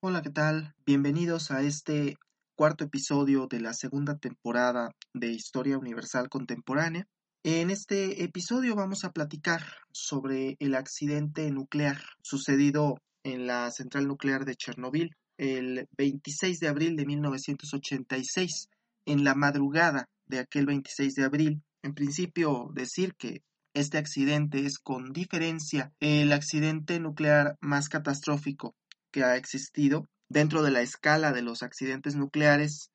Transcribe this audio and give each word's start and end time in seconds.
Hola, 0.00 0.20
¿qué 0.20 0.28
tal? 0.28 0.74
Bienvenidos 0.84 1.50
a 1.50 1.62
este 1.62 2.18
cuarto 2.54 2.84
episodio 2.84 3.46
de 3.46 3.60
la 3.60 3.72
segunda 3.72 4.18
temporada 4.18 4.90
de 5.14 5.32
Historia 5.32 5.78
Universal 5.78 6.28
Contemporánea. 6.28 7.08
En 7.42 7.70
este 7.70 8.22
episodio 8.22 8.76
vamos 8.76 9.04
a 9.04 9.12
platicar 9.12 9.62
sobre 9.92 10.56
el 10.58 10.74
accidente 10.74 11.50
nuclear 11.50 11.98
sucedido 12.22 12.98
en 13.24 13.46
la 13.46 13.70
central 13.70 14.06
nuclear 14.06 14.44
de 14.44 14.54
Chernobyl 14.54 15.16
el 15.38 15.88
26 15.96 16.60
de 16.60 16.68
abril 16.68 16.94
de 16.96 17.06
1986. 17.06 18.68
En 19.06 19.24
la 19.24 19.34
madrugada 19.34 20.10
de 20.26 20.40
aquel 20.40 20.66
26 20.66 21.14
de 21.14 21.24
abril, 21.24 21.62
en 21.82 21.94
principio 21.94 22.68
decir 22.74 23.14
que 23.14 23.40
este 23.72 23.96
accidente 23.96 24.66
es 24.66 24.78
con 24.78 25.14
diferencia 25.14 25.94
el 26.00 26.34
accidente 26.34 27.00
nuclear 27.00 27.56
más 27.62 27.88
catastrófico 27.88 28.74
que 29.16 29.24
ha 29.24 29.36
existido. 29.36 30.10
Dentro 30.28 30.62
de 30.62 30.70
la 30.70 30.82
escala 30.82 31.32
de 31.32 31.40
los 31.40 31.62
accidentes 31.62 32.16
nucleares 32.16 32.90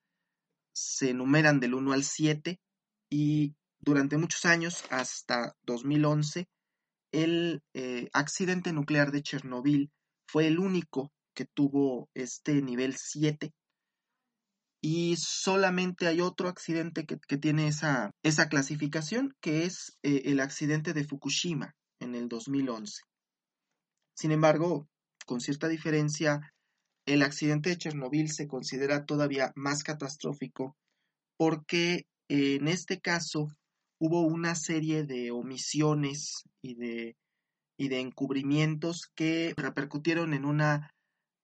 se 0.72 1.10
enumeran 1.10 1.60
del 1.60 1.74
1 1.74 1.94
al 1.94 2.04
7 2.04 2.60
y 3.10 3.56
durante 3.80 4.20
muchos 4.20 4.46
años, 4.46 4.84
hasta 4.92 5.56
2011, 5.64 6.48
el 7.12 7.64
eh, 7.74 8.08
accidente 8.14 8.72
nuclear 8.72 9.12
de 9.12 9.24
Chernobyl 9.24 9.90
fue 10.28 10.46
el 10.46 10.60
único 10.60 11.12
que 11.34 11.46
tuvo 11.46 12.08
este 12.14 12.62
nivel 12.62 12.96
7 12.98 13.52
y 14.80 15.16
solamente 15.18 16.06
hay 16.06 16.22
otro 16.22 16.50
accidente 16.50 17.08
que, 17.08 17.38
tiene 17.38 17.68
esa, 17.68 18.12
esa, 18.22 18.48
clasificación, 18.48 19.36
que 19.42 19.66
es 19.66 19.98
eh, 20.04 20.22
el 20.26 20.40
accidente 20.40 20.94
de 20.94 21.04
Fukushima 21.04 21.74
en 22.00 22.14
el 22.14 22.30
2011. 22.30 23.02
Sin 24.16 24.32
embargo, 24.32 24.88
con 25.32 25.40
cierta 25.40 25.70
diferencia, 25.70 26.42
el 27.06 27.22
accidente 27.22 27.70
de 27.70 27.78
Chernobyl 27.78 28.30
se 28.30 28.50
considera 28.50 29.06
todavía 29.06 29.54
más 29.56 29.82
catastrófico 29.82 30.76
porque 31.38 32.04
en 32.28 32.68
este 32.68 33.00
caso 33.00 33.48
hubo 33.98 34.24
una 34.24 34.56
serie 34.56 35.06
de 35.06 35.32
omisiones 35.32 36.44
y 36.62 36.76
de, 36.76 37.16
y 37.80 37.88
de 37.88 38.02
encubrimientos 38.02 39.10
que 39.16 39.54
repercutieron 39.56 40.34
en 40.34 40.44
una 40.44 40.92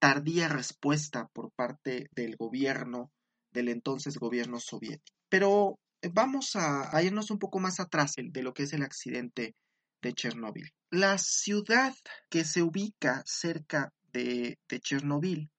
tardía 0.01 0.49
respuesta 0.49 1.29
por 1.31 1.53
parte 1.53 2.09
del 2.13 2.35
gobierno, 2.35 3.09
del 3.53 3.69
entonces 3.69 4.17
gobierno 4.17 4.59
soviético. 4.59 5.17
Pero 5.29 5.79
vamos 6.11 6.57
a, 6.57 7.01
irnos 7.01 7.31
un 7.31 7.39
poco 7.39 7.59
más 7.59 7.79
atrás 7.79 8.15
de 8.17 8.43
lo 8.43 8.53
que 8.53 8.63
es 8.63 8.73
el 8.73 8.83
accidente 8.83 9.55
de 10.01 10.13
Chernobyl. 10.13 10.71
La 10.89 11.17
ciudad 11.17 11.93
que 12.29 12.43
se 12.43 12.61
ubica 12.61 13.23
cerca 13.25 13.93
de, 14.13 14.57
de 14.69 14.79
Chernobyl, 14.79 15.49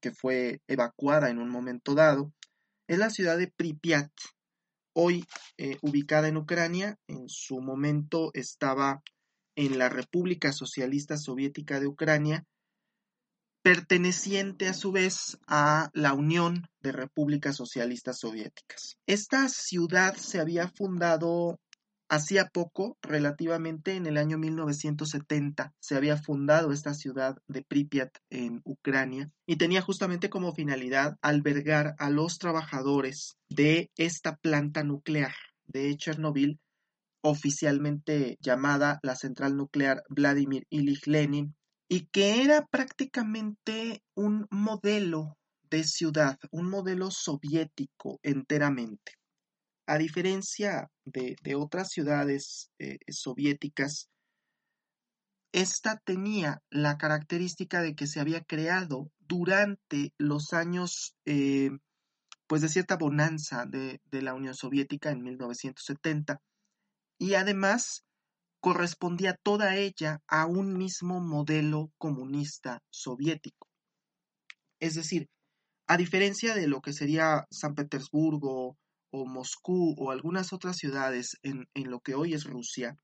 que 0.00 0.12
fue 0.12 0.60
evacuada 0.68 1.30
en 1.30 1.38
un 1.38 1.48
momento 1.48 1.94
dado, 1.94 2.32
es 2.86 2.98
la 2.98 3.10
ciudad 3.10 3.38
de 3.38 3.48
Pripyat, 3.48 4.12
hoy 4.94 5.24
eh, 5.56 5.78
ubicada 5.82 6.28
en 6.28 6.36
Ucrania, 6.36 6.98
en 7.06 7.28
su 7.28 7.60
momento 7.60 8.30
estaba 8.34 9.02
en 9.56 9.78
la 9.78 9.88
República 9.88 10.52
Socialista 10.52 11.16
Soviética 11.16 11.80
de 11.80 11.86
Ucrania, 11.86 12.44
perteneciente 13.62 14.68
a 14.68 14.74
su 14.74 14.92
vez 14.92 15.38
a 15.46 15.90
la 15.94 16.12
Unión 16.12 16.68
de 16.80 16.92
Repúblicas 16.92 17.56
Socialistas 17.56 18.18
Soviéticas. 18.18 18.98
Esta 19.06 19.48
ciudad 19.48 20.16
se 20.16 20.38
había 20.38 20.68
fundado 20.68 21.58
Hacía 22.08 22.50
poco, 22.52 22.98
relativamente 23.00 23.94
en 23.94 24.06
el 24.06 24.18
año 24.18 24.36
1970, 24.36 25.72
se 25.80 25.96
había 25.96 26.18
fundado 26.18 26.70
esta 26.70 26.92
ciudad 26.92 27.38
de 27.48 27.62
Pripyat 27.62 28.18
en 28.28 28.60
Ucrania 28.64 29.30
y 29.46 29.56
tenía 29.56 29.80
justamente 29.80 30.28
como 30.28 30.52
finalidad 30.52 31.16
albergar 31.22 31.94
a 31.98 32.10
los 32.10 32.38
trabajadores 32.38 33.36
de 33.48 33.90
esta 33.96 34.36
planta 34.36 34.84
nuclear 34.84 35.34
de 35.66 35.96
Chernobyl, 35.96 36.60
oficialmente 37.22 38.36
llamada 38.40 39.00
la 39.02 39.16
central 39.16 39.56
nuclear 39.56 40.02
Vladimir 40.10 40.66
Ilich 40.68 41.06
Lenin, 41.06 41.54
y 41.88 42.06
que 42.06 42.42
era 42.42 42.66
prácticamente 42.66 44.02
un 44.14 44.46
modelo 44.50 45.38
de 45.70 45.84
ciudad, 45.84 46.38
un 46.50 46.68
modelo 46.68 47.10
soviético 47.10 48.20
enteramente. 48.22 49.12
A 49.86 49.98
diferencia 49.98 50.88
de, 51.04 51.36
otras 51.56 51.90
ciudades 51.90 52.70
eh, 52.78 52.98
soviéticas, 53.08 54.08
esta 55.52 55.98
tenía 56.04 56.62
la 56.70 56.96
característica 56.96 57.82
de 57.82 57.94
que 57.94 58.06
se 58.06 58.20
había 58.20 58.42
creado 58.42 59.10
durante 59.20 60.12
los 60.18 60.52
años, 60.52 61.14
eh, 61.26 61.70
pues 62.46 62.62
de 62.62 62.68
cierta 62.68 62.96
bonanza 62.96 63.64
de, 63.66 64.00
de 64.10 64.22
la 64.22 64.34
Unión 64.34 64.54
Soviética 64.54 65.10
en 65.10 65.22
1970, 65.22 66.40
y 67.18 67.34
además 67.34 68.04
correspondía 68.60 69.36
toda 69.42 69.76
ella 69.76 70.22
a 70.26 70.46
un 70.46 70.78
mismo 70.78 71.20
modelo 71.20 71.92
comunista 71.98 72.80
soviético. 72.90 73.68
Es 74.80 74.94
decir, 74.94 75.28
a 75.86 75.98
diferencia 75.98 76.54
de 76.54 76.66
lo 76.66 76.80
que 76.80 76.94
sería 76.94 77.44
San 77.50 77.74
Petersburgo 77.74 78.78
o 79.14 79.26
Moscú 79.26 79.94
o 79.96 80.10
algunas 80.10 80.52
otras 80.52 80.76
ciudades 80.76 81.38
en, 81.44 81.68
lo 81.74 82.00
que 82.00 82.16
hoy 82.16 82.34
es 82.34 82.44
Rusia, 82.44 82.98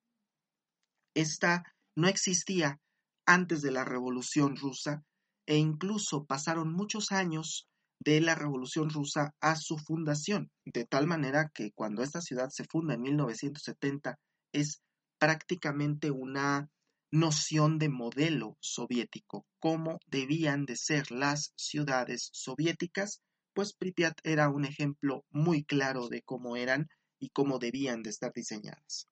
esta 1.15 1.63
no 1.95 2.09
existía 2.09 2.81
antes 3.27 3.63
de 3.63 3.71
la 3.71 3.85
Revolución 3.85 4.57
rusa 4.57 5.05
e 5.47 5.57
incluso 5.57 6.25
pasaron 6.25 6.73
muchos 6.73 7.13
años 7.13 7.69
de 8.01 8.21
la 8.21 8.35
Revolución 8.35 8.91
rusa 8.91 9.35
a 9.41 9.55
su 9.55 9.79
fundación, 9.79 10.51
de 10.65 10.85
tal 10.85 11.07
manera 11.07 11.53
que 11.55 11.71
cuando 11.73 12.03
esta 12.03 12.21
ciudad 12.21 12.49
se 12.51 12.65
funda 12.65 12.95
en 12.95 13.03
1970 13.03 14.19
es 14.53 14.83
prácticamente 15.21 16.11
una 16.11 16.71
noción 17.13 17.79
de 17.79 17.89
modelo 17.89 18.57
soviético, 18.61 19.47
cómo 19.61 20.01
debían 20.09 20.65
de 20.65 20.75
ser 20.75 21.13
las 21.13 21.53
ciudades 21.57 22.31
soviéticas 22.33 23.23
pues 23.55 23.73
Pripyat 23.73 24.19
era 24.25 24.49
un 24.49 24.65
ejemplo 24.65 25.25
muy 25.31 25.65
claro 25.65 26.09
de 26.09 26.23
cómo 26.23 26.57
eran 26.57 26.89
y 27.19 27.31
cómo 27.31 27.59
debían 27.59 28.03
de 28.03 28.11
estar 28.11 28.33
diseñadas. 28.33 29.09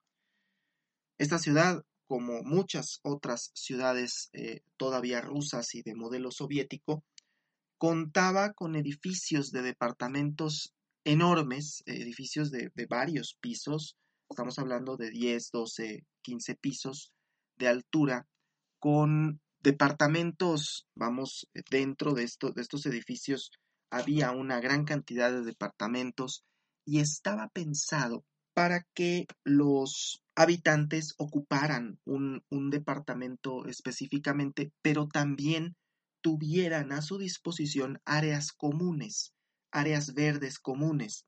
Esta 1.18 1.38
ciudad, 1.38 1.84
como 2.06 2.42
muchas 2.42 3.00
otras 3.02 3.50
ciudades 3.54 4.30
eh, 4.32 4.62
todavía 4.76 5.20
rusas 5.20 5.74
y 5.74 5.82
de 5.82 5.94
modelo 5.94 6.30
soviético, 6.30 7.04
contaba 7.76 8.52
con 8.52 8.76
edificios 8.76 9.50
de 9.52 9.62
departamentos 9.62 10.74
enormes, 11.04 11.82
edificios 11.86 12.50
de, 12.50 12.70
varios 12.88 13.36
pisos, 13.40 13.96
estamos 14.28 14.58
hablando 14.58 14.96
de 14.96 15.10
10, 15.10 15.50
12, 15.52 16.04
15 16.22 16.54
pisos 16.56 17.12
de 17.56 17.68
altura, 17.68 18.26
con 18.78 19.40
departamentos, 19.60 20.86
vamos, 20.94 21.48
dentro 21.70 22.12
de, 22.12 22.22
de 22.22 22.62
estos 22.62 22.86
edificios 22.86 23.52
había 23.90 24.32
una 24.32 24.60
gran 24.60 24.84
cantidad 24.84 25.30
de 25.30 25.42
departamentos 25.42 26.44
y 26.84 27.00
estaba 27.00 27.48
pensado 27.48 28.24
para 28.54 28.84
que 28.92 29.26
los 29.44 30.20
habitantes 30.34 31.14
ocuparan 31.16 32.00
un, 32.04 32.42
departamento 32.70 33.66
específicamente, 33.66 34.72
pero 34.82 35.06
también 35.06 35.76
tuvieran 36.22 36.90
a 36.90 37.00
su 37.00 37.18
disposición 37.18 38.00
áreas 38.04 38.50
comunes, 38.50 39.32
áreas 39.70 40.12
verdes 40.12 40.58
comunes, 40.58 41.24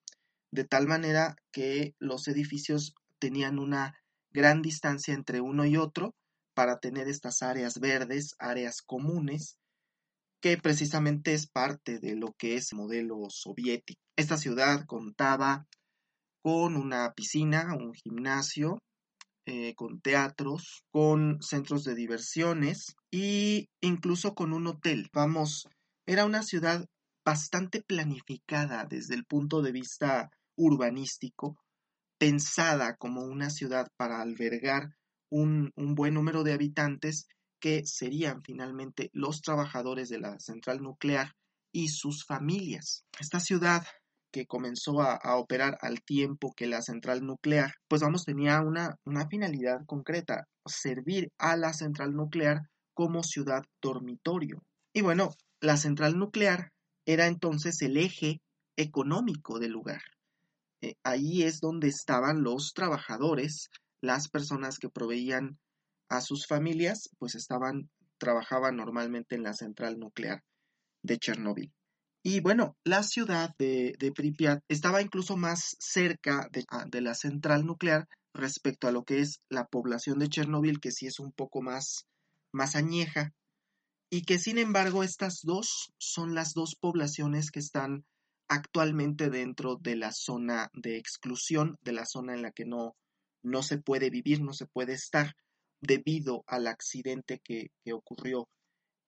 de 0.50 0.64
tal 0.64 0.88
manera 0.88 1.36
que 1.52 1.94
los 2.00 2.26
edificios 2.26 2.94
tenían 3.20 3.60
una 3.60 3.94
gran 4.32 4.60
distancia 4.60 5.14
entre 5.14 5.40
uno 5.40 5.64
y 5.66 5.76
otro 5.76 6.16
para 6.54 6.80
tener 6.80 7.06
estas 7.06 7.42
áreas 7.42 7.78
verdes, 7.78 8.34
áreas 8.40 8.82
comunes, 8.82 9.56
que 10.40 10.56
precisamente 10.56 11.34
es 11.34 11.46
parte 11.46 11.98
de 11.98 12.16
lo 12.16 12.32
que 12.38 12.56
es 12.56 12.72
el 12.72 12.78
modelo 12.78 13.26
soviético. 13.28 14.00
Esta 14.16 14.36
ciudad 14.36 14.84
contaba 14.86 15.66
con 16.42 16.76
una 16.76 17.12
piscina, 17.12 17.74
un 17.74 17.92
gimnasio, 17.94 18.78
eh, 19.46 19.74
con 19.74 20.00
teatros, 20.00 20.84
con 20.90 21.42
centros 21.42 21.84
de 21.84 21.94
diversiones 21.94 22.94
e 23.10 23.66
incluso 23.80 24.34
con 24.34 24.52
un 24.52 24.66
hotel. 24.66 25.08
Vamos, 25.12 25.68
era 26.06 26.24
una 26.24 26.42
ciudad 26.42 26.86
bastante 27.24 27.82
planificada 27.82 28.84
desde 28.84 29.14
el 29.14 29.24
punto 29.24 29.60
de 29.62 29.72
vista 29.72 30.30
urbanístico, 30.56 31.58
pensada 32.18 32.96
como 32.96 33.22
una 33.22 33.50
ciudad 33.50 33.88
para 33.96 34.20
albergar 34.20 34.94
un, 35.30 35.72
un 35.76 35.94
buen 35.94 36.14
número 36.14 36.42
de 36.44 36.52
habitantes 36.52 37.26
que 37.60 37.84
serían 37.84 38.42
finalmente 38.42 39.10
los 39.12 39.40
trabajadores 39.40 40.08
de 40.08 40.18
la 40.18 40.38
central 40.40 40.80
nuclear 40.80 41.32
y 41.72 41.88
sus 41.88 42.24
familias. 42.24 43.04
Esta 43.18 43.40
ciudad 43.40 43.84
que 44.32 44.46
comenzó 44.46 45.00
a, 45.02 45.36
operar 45.36 45.76
al 45.80 46.02
tiempo 46.02 46.52
que 46.56 46.66
la 46.66 46.82
central 46.82 47.24
nuclear, 47.24 47.74
pues 47.88 48.02
vamos, 48.02 48.24
tenía 48.24 48.60
una, 48.60 48.96
una 49.04 49.26
finalidad 49.28 49.84
concreta, 49.86 50.46
servir 50.66 51.28
a 51.38 51.56
la 51.56 51.72
central 51.72 52.14
nuclear 52.14 52.60
como 52.94 53.22
ciudad 53.22 53.62
dormitorio. 53.82 54.62
Y 54.92 55.02
bueno, 55.02 55.30
la 55.60 55.76
central 55.76 56.16
nuclear 56.16 56.70
era 57.06 57.26
entonces 57.26 57.82
el 57.82 57.96
eje 57.96 58.40
económico 58.76 59.58
del 59.58 59.72
lugar. 59.72 60.02
Eh, 60.82 60.94
ahí 61.04 61.42
es 61.42 61.60
donde 61.60 61.88
estaban 61.88 62.42
los 62.42 62.72
trabajadores, 62.72 63.68
las 64.00 64.28
personas 64.28 64.78
que 64.78 64.88
proveían 64.88 65.58
a 66.10 66.20
sus 66.20 66.46
familias, 66.46 67.08
pues 67.18 67.34
estaban, 67.34 67.88
trabajaban 68.18 68.76
normalmente 68.76 69.36
en 69.36 69.44
la 69.44 69.54
central 69.54 69.98
nuclear 69.98 70.42
de 71.02 71.18
Chernobyl. 71.18 71.72
Y 72.22 72.40
bueno, 72.40 72.76
la 72.84 73.02
ciudad 73.02 73.54
de, 73.58 73.96
Pripyat 74.14 74.62
estaba 74.68 75.00
incluso 75.00 75.38
más 75.38 75.76
cerca 75.78 76.48
de, 76.52 76.64
ah, 76.68 76.84
de, 76.86 77.00
la 77.00 77.14
central 77.14 77.64
nuclear 77.64 78.06
respecto 78.34 78.88
a 78.88 78.92
lo 78.92 79.04
que 79.04 79.20
es 79.20 79.40
la 79.48 79.64
población 79.64 80.18
de 80.18 80.28
Chernobyl, 80.28 80.80
que 80.80 80.90
sí 80.90 81.06
es 81.06 81.18
un 81.18 81.32
poco 81.32 81.62
más, 81.62 82.06
más 82.52 82.76
añeja, 82.76 83.32
y 84.10 84.22
que 84.22 84.38
sin 84.38 84.58
embargo 84.58 85.02
estas 85.02 85.40
dos 85.42 85.92
son 85.98 86.34
las 86.34 86.52
dos 86.52 86.74
poblaciones 86.74 87.50
que 87.50 87.60
están 87.60 88.04
actualmente 88.48 89.30
dentro 89.30 89.76
de 89.76 89.94
la 89.96 90.12
zona 90.12 90.70
de 90.74 90.98
exclusión, 90.98 91.78
de 91.82 91.92
la 91.92 92.04
zona 92.04 92.34
en 92.34 92.42
la 92.42 92.50
que 92.50 92.66
no, 92.66 92.96
no 93.42 93.62
se 93.62 93.78
puede 93.78 94.10
vivir, 94.10 94.42
no 94.42 94.52
se 94.52 94.66
puede 94.66 94.92
estar, 94.92 95.36
debido 95.80 96.44
al 96.46 96.66
accidente 96.66 97.40
que, 97.42 97.70
ocurrió 97.92 98.48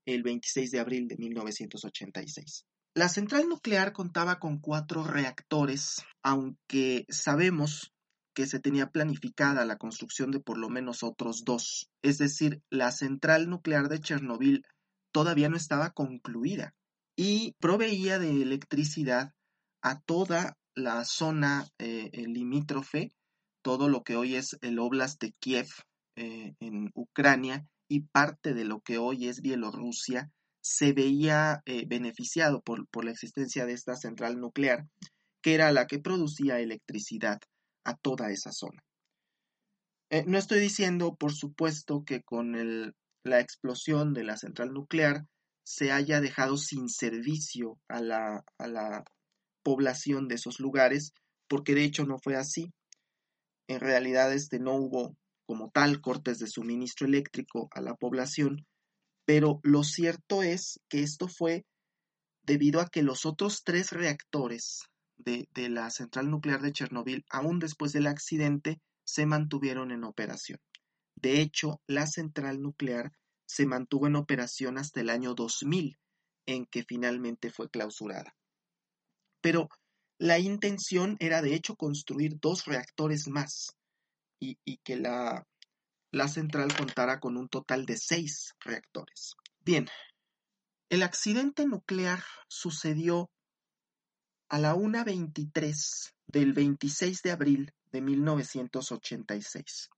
el 0.06 0.22
26 0.22 0.70
de 0.70 0.80
abril 0.80 1.08
de 1.08 1.16
1986. 1.16 2.64
La 2.94 3.08
central 3.08 3.48
nuclear 3.48 3.92
contaba 3.92 4.38
con 4.38 4.58
cuatro 4.58 5.04
reactores, 5.04 6.02
aunque 6.22 7.06
sabemos 7.08 7.92
que 8.34 8.46
se 8.46 8.58
tenía 8.58 8.90
planificada 8.90 9.64
la 9.64 9.76
construcción 9.76 10.30
de 10.30 10.40
por 10.40 10.58
lo 10.58 10.68
menos 10.68 11.02
otros 11.02 11.44
dos. 11.44 11.90
Es 12.02 12.18
decir, 12.18 12.62
la 12.70 12.90
central 12.90 13.48
nuclear 13.48 13.88
de 13.88 14.00
Chernobyl 14.00 14.64
todavía 15.12 15.48
no 15.48 15.56
estaba 15.56 15.90
concluida 15.90 16.74
y 17.16 17.54
proveía 17.60 18.18
de 18.18 18.30
electricidad 18.42 19.32
a 19.82 20.00
toda 20.00 20.56
la 20.74 21.04
zona 21.04 21.68
eh, 21.78 22.10
limítrofe, 22.26 23.12
todo 23.62 23.88
lo 23.88 24.02
que 24.02 24.16
hoy 24.16 24.36
es 24.36 24.56
el 24.62 24.78
Oblast 24.78 25.20
de 25.20 25.32
Kiev 25.38 25.68
eh, 26.16 26.54
en 26.60 26.90
Ucrania 26.94 27.66
y 27.88 28.00
parte 28.00 28.54
de 28.54 28.64
lo 28.64 28.80
que 28.80 28.98
hoy 28.98 29.28
es 29.28 29.40
Bielorrusia, 29.40 30.30
se 30.62 30.92
veía 30.92 31.62
eh, 31.66 31.84
beneficiado 31.86 32.62
por, 32.62 32.86
por, 32.88 33.04
la 33.04 33.10
existencia 33.10 33.66
de 33.66 33.72
esta 33.72 33.96
central 33.96 34.38
nuclear, 34.38 34.86
que 35.42 35.54
era 35.54 35.72
la 35.72 35.86
que 35.86 35.98
producía 35.98 36.60
electricidad 36.60 37.40
a 37.84 37.96
toda 37.96 38.30
esa 38.30 38.52
zona. 38.52 38.80
no 40.26 40.38
estoy 40.38 40.60
diciendo, 40.60 41.16
por 41.16 41.32
supuesto, 41.32 42.04
que 42.04 42.22
con 42.22 42.54
el 42.54 42.94
la 43.24 43.40
explosión 43.40 44.14
de 44.14 44.24
la 44.24 44.36
central 44.36 44.72
nuclear 44.72 45.26
se 45.64 45.92
haya 45.92 46.20
dejado 46.20 46.56
sin 46.56 46.88
servicio 46.88 47.78
a 47.88 48.00
la, 48.00 48.44
a 48.58 48.68
la 48.68 49.04
población 49.62 50.26
de 50.26 50.34
esos 50.34 50.58
lugares, 50.58 51.12
porque 51.48 51.74
de 51.74 51.84
hecho 51.84 52.04
no 52.04 52.18
fue 52.18 52.36
así. 52.36 52.72
En 53.68 53.78
realidad 53.78 54.32
este, 54.32 54.58
no 54.58 54.74
hubo 54.74 55.14
como 55.46 55.70
tal 55.70 56.00
cortes 56.00 56.38
de 56.38 56.46
suministro 56.46 57.06
eléctrico 57.06 57.68
a 57.72 57.80
la 57.80 57.94
población, 57.94 58.66
pero 59.24 59.60
lo 59.62 59.84
cierto 59.84 60.42
es 60.42 60.80
que 60.88 61.02
esto 61.02 61.28
fue 61.28 61.64
debido 62.42 62.80
a 62.80 62.88
que 62.88 63.02
los 63.02 63.24
otros 63.24 63.62
tres 63.64 63.90
reactores 63.90 64.82
de, 65.16 65.46
la 65.68 65.90
central 65.90 66.30
nuclear 66.30 66.60
de 66.60 66.72
Chernobyl, 66.72 67.24
aún 67.30 67.58
después 67.58 67.92
del 67.92 68.06
accidente, 68.08 68.80
se 69.04 69.26
mantuvieron 69.26 69.92
en 69.92 70.04
operación. 70.04 70.58
De 71.14 71.40
hecho, 71.40 71.80
la 71.86 72.06
central 72.06 72.60
nuclear 72.60 73.12
se 73.46 73.66
mantuvo 73.66 74.06
en 74.06 74.16
operación 74.16 74.78
hasta 74.78 75.00
el 75.00 75.10
año 75.10 75.34
2000, 75.34 75.96
en 76.46 76.66
que 76.66 76.82
finalmente 76.82 77.50
fue 77.50 77.68
clausurada. 77.70 78.34
Pero 79.40 79.68
la 80.18 80.38
intención 80.38 81.16
era 81.20 81.42
de 81.42 81.54
hecho 81.54 81.76
construir 81.76 82.38
dos 82.40 82.64
reactores 82.64 83.28
más 83.28 83.76
y, 84.42 84.76
que 84.78 84.96
la, 84.96 85.46
la 86.10 86.28
central 86.28 86.76
contara 86.76 87.20
con 87.20 87.36
un 87.36 87.48
total 87.48 87.86
de 87.86 87.96
seis 87.96 88.54
reactores. 88.60 89.34
Bien, 89.60 89.88
el 90.90 91.02
accidente 91.02 91.66
nuclear 91.66 92.22
sucedió 92.48 93.30
a 94.48 94.58
la 94.58 94.74
1.23 94.74 96.12
del 96.26 96.52
26 96.52 97.22
de 97.22 97.30
abril 97.30 97.72
de 97.92 98.00
1986 98.00 99.88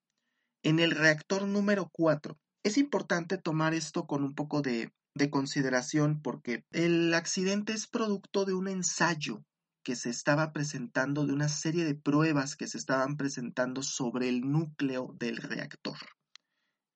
en 0.62 0.79
el 0.79 0.93
reactor 0.93 1.46
número 1.46 1.91
4. 1.93 2.38
Es 2.62 2.79
importante 2.79 3.38
tomar 3.38 3.75
esto 3.75 4.06
con 4.06 4.25
un 4.25 4.35
poco 4.35 4.62
de, 4.62 4.93
consideración 5.31 6.20
porque 6.23 6.64
el 6.73 7.14
accidente 7.14 7.73
es 7.73 7.87
producto 7.87 8.44
de 8.44 8.55
un 8.55 8.67
ensayo 8.67 9.44
que 9.84 9.94
se 9.94 10.10
estaba 10.10 10.52
presentando, 10.52 11.26
de 11.26 11.32
una 11.32 11.48
serie 11.48 11.84
de 11.84 11.94
pruebas 11.94 12.56
que 12.56 12.66
se 12.66 12.78
estaban 12.78 13.16
presentando 13.16 13.82
sobre 13.82 14.28
el 14.28 14.40
núcleo 14.40 15.14
del 15.19 15.36
reactor. 15.36 15.98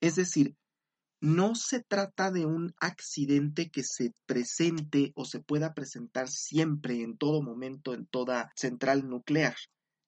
Es 0.00 0.16
decir, 0.16 0.56
no 1.20 1.54
se 1.54 1.82
trata 1.82 2.30
de 2.30 2.46
un 2.46 2.74
accidente 2.80 3.70
que 3.70 3.82
se 3.82 4.12
presente 4.26 5.12
o 5.14 5.24
se 5.24 5.40
pueda 5.40 5.74
presentar 5.74 6.28
siempre, 6.28 7.02
en 7.02 7.16
todo 7.16 7.42
momento, 7.42 7.92
en 7.92 8.06
toda 8.06 8.52
central 8.56 9.08
nuclear. 9.08 9.56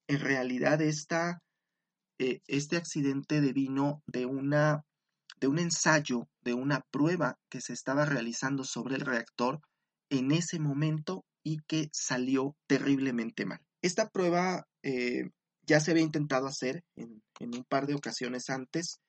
En 0.09 0.21
realidad, 0.21 0.81
eh, 0.81 2.41
este 2.47 2.77
accidente 2.77 3.41
devino 3.41 4.03
de 4.07 4.27
un 4.27 5.59
ensayo, 5.59 6.29
de 6.43 6.55
una 6.55 6.81
prueba 6.91 7.39
que 7.49 7.61
se 7.61 7.73
estaba 7.73 8.05
realizando 8.05 8.65
sobre 8.65 8.95
el 8.95 9.03
reactor 9.03 9.61
en 10.11 10.33
ese 10.33 10.59
momento 10.59 11.25
y 11.43 11.59
que 11.67 11.89
salió 11.93 12.57
terriblemente 12.67 13.47
mal. 13.47 13.61
Esta 13.83 14.09
prueba 14.09 14.67
eh, 14.83 15.31
ya 15.67 15.81
se 15.81 15.91
había 15.91 16.03
intentado 16.03 16.47
hacer 16.47 16.83
en, 16.97 17.23
en 17.39 17.55
un 17.55 17.65
par 17.65 17.87
de 17.87 17.95
ocasiones 17.95 18.51
antes, 18.51 19.01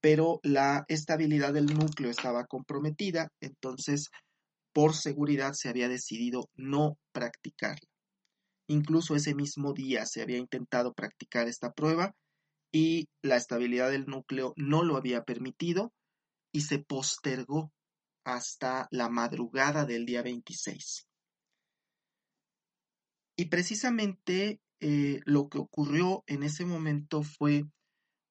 pero 0.00 0.40
la 0.42 0.84
estabilidad 0.88 1.52
del 1.52 1.66
núcleo 1.66 2.10
estaba 2.10 2.46
comprometida, 2.46 3.28
entonces 3.40 4.10
por 4.72 4.94
seguridad 4.94 5.54
se 5.54 5.68
había 5.68 5.88
decidido 5.88 6.48
no 6.54 6.98
practicarla. 7.12 7.88
Incluso 8.68 9.16
ese 9.16 9.34
mismo 9.34 9.72
día 9.72 10.04
se 10.06 10.22
había 10.22 10.38
intentado 10.38 10.92
practicar 10.92 11.48
esta 11.48 11.72
prueba, 11.72 12.14
y 12.72 13.08
la 13.22 13.36
estabilidad 13.36 13.90
del 13.90 14.06
núcleo 14.06 14.52
no 14.56 14.82
lo 14.82 14.96
había 14.96 15.22
permitido 15.22 15.92
y 16.52 16.62
se 16.62 16.78
postergó 16.78 17.72
hasta 18.24 18.88
la 18.90 19.08
madrugada 19.08 19.84
del 19.84 20.04
día 20.04 20.22
26. 20.22 21.07
Y 23.40 23.46
precisamente 23.46 24.60
eh, 24.80 25.20
lo 25.24 25.48
que 25.48 25.58
ocurrió 25.58 26.24
en 26.26 26.42
ese 26.42 26.64
momento 26.64 27.22
fue 27.22 27.66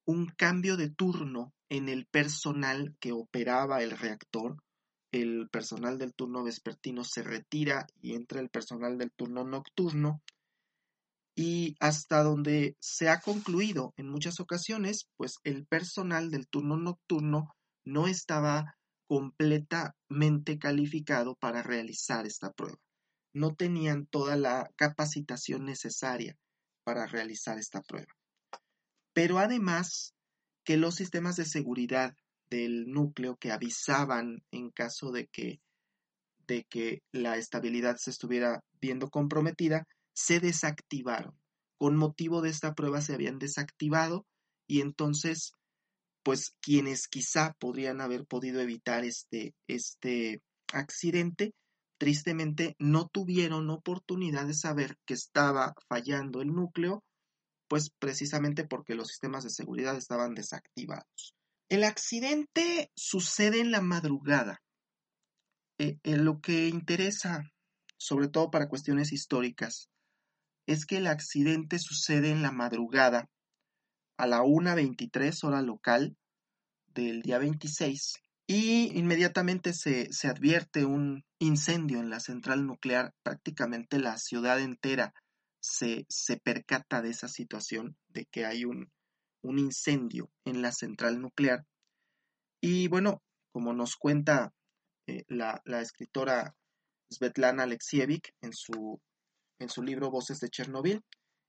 un 0.04 0.26
cambio 0.26 0.76
de 0.76 0.90
turno 0.90 1.54
en 1.70 1.88
el 1.88 2.04
personal 2.04 2.94
que 3.00 3.12
operaba 3.12 3.82
el 3.82 3.92
reactor. 3.92 4.62
El 5.10 5.48
personal 5.48 5.96
del 5.96 6.12
turno 6.12 6.44
vespertino 6.44 7.04
se 7.04 7.22
retira 7.22 7.86
y 8.02 8.12
entra 8.12 8.40
el 8.40 8.50
personal 8.50 8.98
del 8.98 9.10
turno 9.10 9.44
nocturno 9.44 10.20
y 11.34 11.74
hasta 11.80 12.22
donde 12.22 12.76
se 12.78 13.08
ha 13.08 13.20
concluido 13.20 13.94
en 13.96 14.10
muchas 14.10 14.40
ocasiones, 14.40 15.08
pues 15.16 15.36
el 15.42 15.64
personal 15.66 16.30
del 16.30 16.48
turno 16.48 16.76
nocturno 16.76 17.54
no 17.82 18.08
estaba 18.08 18.76
completamente 19.06 20.58
calificado 20.58 21.34
para 21.36 21.62
realizar 21.62 22.26
esta 22.26 22.52
prueba. 22.52 22.76
No 23.32 23.54
tenían 23.54 24.06
toda 24.06 24.36
la 24.36 24.70
capacitación 24.76 25.64
necesaria 25.64 26.36
para 26.84 27.06
realizar 27.06 27.58
esta 27.58 27.82
prueba. 27.82 28.12
Pero 29.12 29.38
además 29.38 30.14
que 30.64 30.76
los 30.76 30.94
sistemas 30.94 31.36
de 31.36 31.44
seguridad 31.44 32.14
del 32.50 32.86
núcleo 32.86 33.36
que 33.36 33.52
avisaban 33.52 34.42
en 34.50 34.70
caso 34.70 35.10
de 35.12 35.26
que, 35.26 35.60
de 36.46 36.64
que 36.64 37.02
la 37.12 37.36
estabilidad 37.36 37.96
se 37.96 38.10
estuviera 38.10 38.62
viendo 38.80 39.10
comprometida, 39.10 39.86
se 40.14 40.40
desactivaron. 40.40 41.38
Con 41.78 41.96
motivo 41.96 42.42
de 42.42 42.50
esta 42.50 42.74
prueba 42.74 43.00
se 43.00 43.14
habían 43.14 43.38
desactivado 43.38 44.26
y 44.66 44.80
entonces, 44.80 45.52
pues 46.22 46.54
quienes 46.60 47.08
quizá 47.08 47.54
podrían 47.58 48.00
haber 48.00 48.26
podido 48.26 48.60
evitar 48.60 49.04
este, 49.04 49.54
este 49.66 50.42
accidente, 50.72 51.54
tristemente 51.98 52.76
no 52.78 53.08
tuvieron 53.08 53.70
oportunidad 53.70 54.46
de 54.46 54.54
saber 54.54 54.96
que 55.04 55.14
estaba 55.14 55.74
fallando 55.88 56.40
el 56.40 56.48
núcleo, 56.48 57.02
pues 57.68 57.90
precisamente 57.98 58.64
porque 58.64 58.94
los 58.94 59.08
sistemas 59.08 59.44
de 59.44 59.50
seguridad 59.50 59.96
estaban 59.96 60.34
desactivados. 60.34 61.34
El 61.68 61.84
accidente 61.84 62.90
sucede 62.96 63.60
en 63.60 63.70
la 63.70 63.82
madrugada. 63.82 64.62
Eh, 65.78 65.98
en 66.02 66.24
lo 66.24 66.40
que 66.40 66.68
interesa, 66.68 67.42
sobre 67.98 68.28
todo 68.28 68.50
para 68.50 68.68
cuestiones 68.68 69.12
históricas, 69.12 69.90
es 70.66 70.86
que 70.86 70.96
el 70.98 71.06
accidente 71.06 71.78
sucede 71.78 72.30
en 72.30 72.42
la 72.42 72.52
madrugada, 72.52 73.28
a 74.18 74.26
la 74.26 74.42
1.23 74.42 75.44
hora 75.44 75.62
local 75.62 76.16
del 76.88 77.22
día 77.22 77.38
26, 77.38 78.14
y 78.50 78.98
inmediatamente 78.98 79.74
se, 79.74 80.10
se 80.10 80.26
advierte 80.26 80.86
un 80.86 81.22
incendio 81.38 82.00
en 82.00 82.08
la 82.08 82.18
central 82.18 82.66
nuclear, 82.66 83.14
prácticamente 83.22 83.98
la 83.98 84.16
ciudad 84.16 84.58
entera 84.58 85.12
se, 85.60 86.06
se 86.08 86.38
percata 86.38 87.02
de 87.02 87.10
esa 87.10 87.28
situación, 87.28 87.98
de 88.08 88.24
que 88.24 88.46
hay 88.46 88.64
un, 88.64 88.90
un 89.42 89.58
incendio 89.58 90.30
en 90.46 90.62
la 90.62 90.72
central 90.72 91.20
nuclear. 91.20 91.66
Y 92.62 92.88
bueno, 92.88 93.22
como 93.52 93.74
nos 93.74 93.96
cuenta 93.96 94.54
eh, 95.06 95.24
la, 95.28 95.60
la, 95.66 95.82
escritora 95.82 96.54
Svetlana 97.10 97.64
Alexievich 97.64 98.32
en 98.40 98.54
su, 98.54 98.98
en 99.58 99.68
su 99.68 99.82
libro 99.82 100.10
Voces 100.10 100.40
de 100.40 100.48
Chernobyl, 100.48 101.02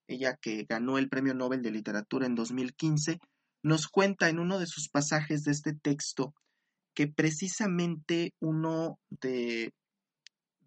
ella 0.09 0.35
que 0.35 0.65
ganó 0.67 0.97
el 0.97 1.07
Premio 1.07 1.33
Nobel 1.33 1.61
de 1.61 1.71
Literatura 1.71 2.25
en 2.25 2.35
2015, 2.35 3.19
nos 3.63 3.87
cuenta 3.87 4.27
en 4.27 4.39
uno 4.39 4.59
de 4.59 4.67
sus 4.67 4.89
pasajes 4.89 5.43
de 5.43 5.51
este 5.51 5.73
texto 5.73 6.33
que 6.99 7.07
precisamente 7.07 8.33
uno 8.41 8.99
de, 9.09 9.73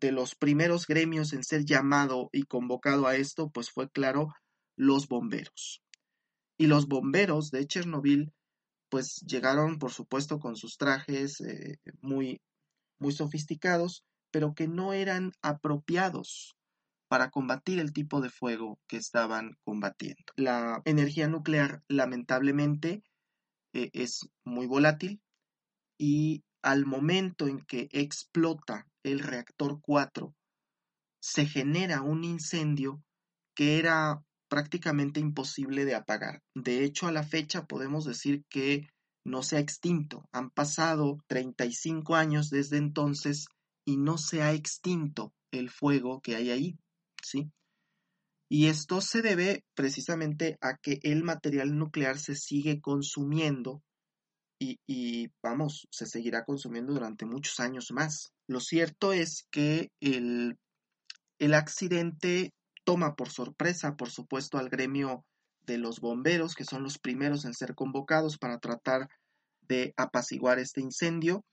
de 0.00 0.12
los 0.12 0.34
primeros 0.34 0.86
gremios 0.86 1.34
en 1.34 1.44
ser 1.44 1.66
llamado 1.66 2.30
y 2.32 2.44
convocado 2.44 3.06
a 3.06 3.16
esto, 3.16 3.50
pues 3.50 3.70
fue 3.70 3.90
claro, 3.90 4.28
los 4.74 5.08
bomberos. 5.08 5.82
Y 6.56 6.68
los 6.68 6.88
bomberos 6.88 7.50
de 7.50 7.66
Chernobyl, 7.66 8.32
pues 8.88 9.16
llegaron, 9.26 9.78
por 9.78 9.92
supuesto, 9.92 10.38
con 10.38 10.56
sus 10.56 10.78
trajes 10.78 11.38
eh, 11.42 11.76
muy, 12.00 12.40
muy 12.98 13.12
sofisticados, 13.12 14.02
pero 14.30 14.54
que 14.54 14.68
no 14.68 14.94
eran 14.94 15.32
apropiados 15.42 16.56
para 17.08 17.28
combatir 17.28 17.78
el 17.78 17.92
tipo 17.92 18.22
de 18.22 18.30
fuego 18.30 18.78
que 18.88 18.96
estaban 18.96 19.58
combatiendo. 19.64 20.24
La 20.36 20.80
energía 20.86 21.28
nuclear, 21.28 21.82
lamentablemente, 21.88 23.02
eh, 23.74 23.90
es 23.92 24.30
muy 24.44 24.66
volátil, 24.66 25.21
y 26.02 26.42
al 26.64 26.84
momento 26.84 27.46
en 27.46 27.60
que 27.60 27.88
explota 27.92 28.88
el 29.04 29.20
reactor 29.20 29.78
4, 29.80 30.34
se 31.22 31.46
genera 31.46 32.02
un 32.02 32.24
incendio 32.24 33.04
que 33.54 33.78
era 33.78 34.20
prácticamente 34.48 35.20
imposible 35.20 35.84
de 35.84 35.94
apagar. 35.94 36.42
De 36.56 36.82
hecho, 36.82 37.06
a 37.06 37.12
la 37.12 37.22
fecha 37.22 37.66
podemos 37.66 38.04
decir 38.04 38.42
que 38.48 38.88
no 39.24 39.44
se 39.44 39.58
ha 39.58 39.60
extinto. 39.60 40.28
Han 40.32 40.50
pasado 40.50 41.18
35 41.28 42.16
años 42.16 42.50
desde 42.50 42.78
entonces 42.78 43.46
y 43.86 43.96
no 43.96 44.18
se 44.18 44.42
ha 44.42 44.54
extinto 44.54 45.32
el 45.52 45.70
fuego 45.70 46.20
que 46.20 46.34
hay 46.34 46.50
ahí, 46.50 46.78
¿sí? 47.22 47.52
Y 48.48 48.66
esto 48.66 49.02
se 49.02 49.22
debe 49.22 49.64
precisamente 49.76 50.58
a 50.60 50.76
que 50.78 50.98
el 51.04 51.22
material 51.22 51.78
nuclear 51.78 52.18
se 52.18 52.34
sigue 52.34 52.80
consumiendo 52.80 53.84
y, 54.86 55.30
vamos, 55.42 55.86
se 55.90 56.06
seguirá 56.06 56.44
consumiendo 56.44 56.92
durante 56.92 57.26
muchos 57.26 57.60
años 57.60 57.90
más. 57.90 58.32
Lo 58.46 58.60
cierto 58.60 59.12
es 59.12 59.46
que 59.50 59.90
el, 60.00 60.58
el 61.38 61.54
accidente 61.54 62.52
toma 62.84 63.14
por 63.14 63.30
sorpresa, 63.30 63.96
por 63.96 64.10
supuesto, 64.10 64.58
al 64.58 64.68
gremio 64.68 65.24
de 65.62 65.78
los 65.78 66.00
bomberos, 66.00 66.54
que 66.54 66.64
son 66.64 66.82
los 66.82 66.98
primeros 66.98 67.44
en 67.44 67.54
ser 67.54 67.74
convocados 67.74 68.38
para 68.38 68.58
tratar 68.58 69.08
de 69.62 69.94
apaciguar 69.96 70.58
este 70.58 70.80
incendio. 70.80 71.44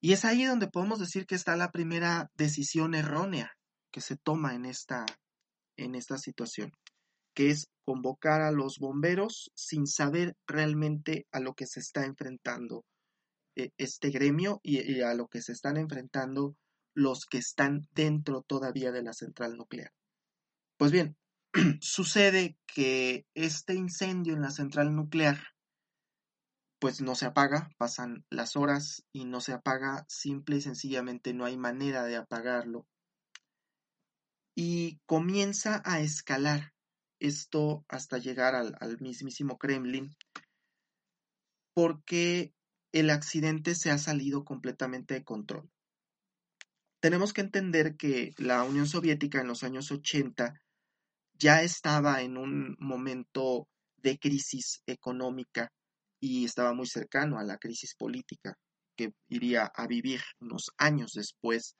Y 0.00 0.12
es 0.12 0.24
ahí 0.24 0.44
donde 0.44 0.68
podemos 0.68 0.98
decir 0.98 1.26
que 1.26 1.36
está 1.36 1.56
la 1.56 1.70
primera 1.70 2.30
decisión 2.34 2.94
errónea 2.94 3.52
que 3.92 4.00
se 4.00 4.16
toma 4.16 4.54
en 4.54 4.64
esta, 4.64 5.06
en 5.76 5.94
esta 5.94 6.18
situación 6.18 6.72
que 7.34 7.50
es 7.50 7.66
convocar 7.84 8.40
a 8.40 8.52
los 8.52 8.78
bomberos 8.78 9.50
sin 9.54 9.86
saber 9.86 10.36
realmente 10.46 11.26
a 11.32 11.40
lo 11.40 11.54
que 11.54 11.66
se 11.66 11.80
está 11.80 12.04
enfrentando 12.04 12.84
eh, 13.56 13.70
este 13.76 14.10
gremio 14.10 14.60
y, 14.62 15.00
a 15.02 15.14
lo 15.14 15.28
que 15.28 15.42
se 15.42 15.52
están 15.52 15.76
enfrentando 15.76 16.56
los 16.94 17.26
que 17.26 17.38
están 17.38 17.86
dentro 17.92 18.42
todavía 18.42 18.92
de 18.92 19.02
la 19.02 19.12
central 19.12 19.56
nuclear. 19.56 19.92
Pues 20.78 20.92
bien, 20.92 21.16
sucede 21.80 22.56
que 22.66 23.26
este 23.34 23.74
incendio 23.74 24.34
en 24.34 24.42
la 24.42 24.50
central 24.50 24.94
nuclear 24.94 25.38
pues 26.78 27.00
no 27.00 27.14
se 27.14 27.26
apaga, 27.26 27.70
pasan 27.78 28.24
las 28.28 28.56
horas 28.56 29.04
y 29.12 29.24
no 29.24 29.40
se 29.40 29.52
apaga, 29.52 30.04
simple 30.08 30.56
y 30.56 30.62
sencillamente 30.62 31.32
no 31.32 31.44
hay 31.44 31.56
manera 31.56 32.02
de 32.02 32.16
apagarlo. 32.16 32.88
Y 34.56 34.98
comienza 35.06 35.80
a 35.84 36.00
escalar 36.00 36.71
esto 37.22 37.84
hasta 37.88 38.18
llegar 38.18 38.54
al, 38.56 39.00
mismísimo 39.00 39.56
Kremlin, 39.56 40.14
porque 41.72 42.52
el 42.92 43.10
accidente 43.10 43.74
se 43.74 43.90
ha 43.90 43.98
salido 43.98 44.44
completamente 44.44 45.14
de 45.14 45.24
control. 45.24 45.70
Tenemos 47.00 47.32
que 47.32 47.40
entender 47.40 47.96
que 47.96 48.32
la 48.38 48.64
Unión 48.64 48.86
Soviética 48.86 49.40
en 49.40 49.46
los 49.46 49.62
años 49.62 49.90
80 49.90 50.60
ya 51.38 51.62
estaba 51.62 52.22
en 52.22 52.36
un 52.36 52.76
momento 52.78 53.68
de 53.96 54.18
crisis 54.18 54.82
económica 54.86 55.72
y 56.20 56.44
estaba 56.44 56.74
muy 56.74 56.86
cercano 56.86 57.38
a 57.38 57.44
la 57.44 57.56
crisis 57.56 57.94
política 57.94 58.54
que 58.96 59.12
iría 59.28 59.64
a 59.74 59.86
vivir 59.86 60.20
unos 60.40 60.70
años 60.76 61.12
después. 61.14 61.76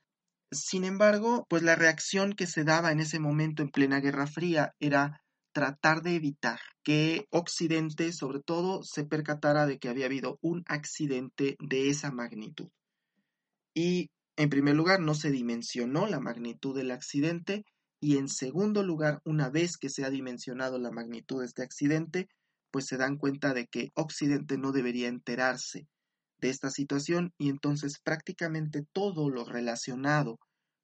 Sin 0.52 0.84
embargo, 0.84 1.46
pues 1.48 1.62
la 1.62 1.76
reacción 1.76 2.32
que 2.32 2.46
se 2.46 2.64
daba 2.64 2.92
en 2.92 3.00
ese 3.00 3.18
momento 3.18 3.62
en 3.62 3.70
plena 3.70 4.00
Guerra 4.00 4.26
Fría 4.26 4.74
era 4.80 5.21
tratar 5.52 6.02
de 6.02 6.16
evitar 6.16 6.58
que 6.82 7.26
Occidente, 7.30 8.12
sobre 8.12 8.40
todo, 8.40 8.82
se 8.82 9.04
percatara 9.04 9.66
de 9.66 9.78
que 9.78 9.88
había 9.88 10.06
habido 10.06 10.38
un 10.40 10.64
accidente 10.66 11.56
de 11.60 11.88
esa 11.88 12.10
magnitud. 12.10 12.68
Y, 13.74 14.10
en 14.36 14.48
primer 14.48 14.74
lugar, 14.74 15.00
no 15.00 15.14
se 15.14 15.30
dimensionó 15.30 16.06
la 16.06 16.20
magnitud 16.20 16.74
del 16.76 16.90
accidente 16.90 17.64
y, 18.00 18.16
en 18.16 18.28
segundo 18.28 18.82
lugar, 18.82 19.20
una 19.24 19.48
vez 19.50 19.76
que 19.76 19.88
se 19.88 20.04
ha 20.04 20.10
dimensionado 20.10 20.78
la 20.78 20.90
magnitud 20.90 21.40
de 21.40 21.46
este 21.46 21.62
accidente, 21.62 22.28
pues 22.70 22.86
se 22.86 22.96
dan 22.96 23.16
cuenta 23.16 23.54
de 23.54 23.66
que 23.66 23.90
Occidente 23.94 24.58
no 24.58 24.72
debería 24.72 25.08
enterarse 25.08 25.86
de 26.40 26.50
esta 26.50 26.70
situación 26.70 27.32
y 27.38 27.48
entonces 27.48 28.00
prácticamente 28.02 28.84
todo 28.92 29.30
lo 29.30 29.44
relacionado 29.44 30.38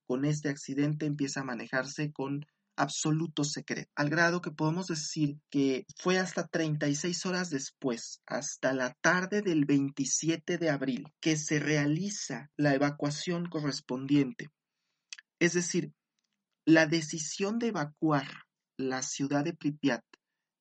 con 0.07 0.25
este 0.25 0.49
accidente 0.49 1.07
empieza 1.07 1.41
a 1.41 1.45
manejarse 1.45 2.13
con 2.13 2.47
absoluto 2.79 3.45
secreto, 3.45 3.91
al 3.97 4.09
grado 4.09 4.41
que 4.41 4.51
podemos 4.51 4.87
decir 4.87 5.39
que 5.51 5.85
fue 5.97 6.19
hasta 6.19 6.47
36 6.47 7.27
horas 7.27 7.51
después, 7.51 8.23
hasta 8.27 8.73
la 8.73 8.95
tarde 9.01 9.43
del 9.43 9.65
27 9.65 10.59
de 10.59 10.71
abril, 10.71 11.13
que 11.21 11.37
se 11.37 11.59
realiza 11.59 12.51
la 12.57 12.75
evacuación 12.75 13.47
correspondiente. 13.47 14.51
Es 15.39 15.53
decir, 15.53 15.93
la 16.65 16.87
decisión 16.87 17.59
de 17.59 17.69
evacuar 17.69 18.27
la 18.77 19.03
ciudad 19.03 19.45
de 19.45 19.55
Pripyat 19.55 20.05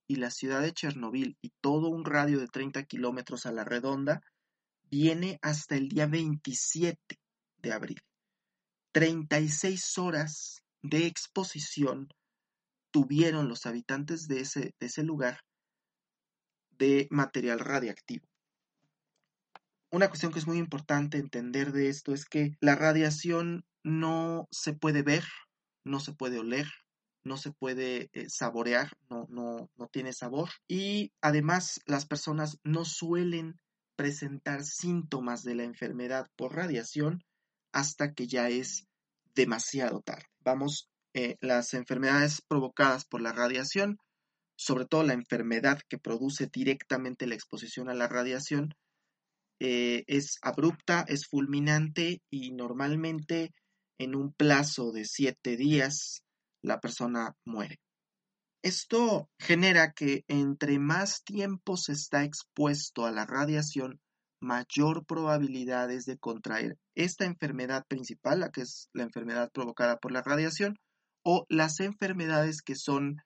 y 0.08 0.16
la 0.16 0.32
ciudad 0.32 0.62
de 0.62 0.74
Chernobyl 0.74 1.38
y 1.42 1.52
todo 1.62 1.90
un 1.90 2.06
radio 2.06 2.40
de 2.40 2.48
30 2.48 2.84
kilómetros 2.84 3.46
a 3.46 3.52
la 3.52 3.64
redonda 3.64 4.22
viene 4.90 5.38
hasta 5.42 5.76
el 5.76 5.90
día 5.90 6.08
27 6.08 6.98
de 7.58 7.74
abril. 7.74 8.02
36 8.94 9.98
horas 9.98 10.64
de 10.82 11.06
exposición 11.06 12.10
tuvieron 12.92 13.50
los 13.50 13.66
habitantes 13.66 14.28
de 14.28 14.42
ese, 14.42 15.04
lugar 15.04 15.42
de 16.72 17.08
material 17.12 17.60
radiactivo. 17.60 18.26
Una 19.92 20.10
cuestión 20.10 20.32
que 20.32 20.40
es 20.40 20.48
muy 20.48 20.58
importante 20.58 21.18
entender 21.18 21.72
de 21.72 21.90
esto 21.90 22.14
es 22.14 22.26
que 22.26 22.52
la 22.60 22.76
radiación 22.76 23.66
no 23.84 24.48
se 24.52 24.74
puede 24.74 25.02
ver, 25.02 25.24
no 25.84 26.00
se 26.00 26.14
puede 26.14 26.40
oler, 26.40 26.68
no 27.24 27.38
se 27.38 27.52
puede 27.52 28.10
eh, 28.14 28.30
saborear, 28.30 28.92
no 29.10 29.70
tiene 29.92 30.14
sabor 30.14 30.50
y 30.68 31.12
además 31.22 31.82
las 31.86 32.06
personas 32.06 32.60
no 32.64 32.86
suelen 32.86 33.60
presentar 33.96 34.64
síntomas 34.64 35.44
de 35.44 35.56
la 35.56 35.64
enfermedad 35.64 36.28
por 36.36 36.56
radiación 36.56 37.24
hasta 37.74 38.14
que 38.14 38.28
ya 38.28 38.50
es 38.50 38.88
demasiado 39.36 40.02
tarde. 40.02 40.26
Vamos, 40.48 40.88
eh, 41.14 41.36
las 41.42 41.74
enfermedades 41.74 42.42
provocadas 42.42 43.04
por 43.04 43.20
la 43.20 43.34
radiación, 43.34 43.98
sobre 44.56 44.86
todo 44.86 45.04
la 45.04 45.12
enfermedad 45.12 45.82
que 45.90 45.98
produce 45.98 46.48
directamente 46.50 47.28
la 47.28 47.36
exposición 47.36 47.90
a 47.90 47.94
la 47.94 48.08
radiación, 48.08 48.74
eh, 49.60 50.06
es 50.08 50.38
abrupta, 50.42 51.04
es 51.06 51.28
fulminante 51.28 52.22
y 52.32 52.54
normalmente 52.54 53.52
en 54.00 54.16
un 54.16 54.32
plazo 54.32 54.94
de 54.94 55.04
siete 55.04 55.58
días 55.58 56.24
la 56.62 56.80
persona 56.80 57.34
muere. 57.44 57.82
Esto 58.64 59.30
genera 59.38 59.92
que 59.92 60.24
entre 60.30 60.80
más 60.80 61.26
tiempo 61.26 61.76
se 61.76 61.92
está 61.92 62.24
expuesto 62.24 63.06
a 63.06 63.12
la 63.12 63.26
radiación, 63.26 64.00
mayor 64.40 65.06
probabilidades 65.06 66.06
de 66.06 66.18
contraer 66.18 66.78
esta 66.96 67.26
enfermedad 67.26 67.86
principal, 67.88 68.40
la 68.42 68.50
que 68.50 68.62
es 68.62 68.90
la 68.94 69.04
enfermedad 69.04 69.52
provocada 69.52 69.98
por 69.98 70.12
la 70.12 70.22
radiación, 70.22 70.76
o 71.24 71.46
las 71.50 71.80
enfermedades 71.80 72.62
que 72.62 72.76
son 72.76 73.18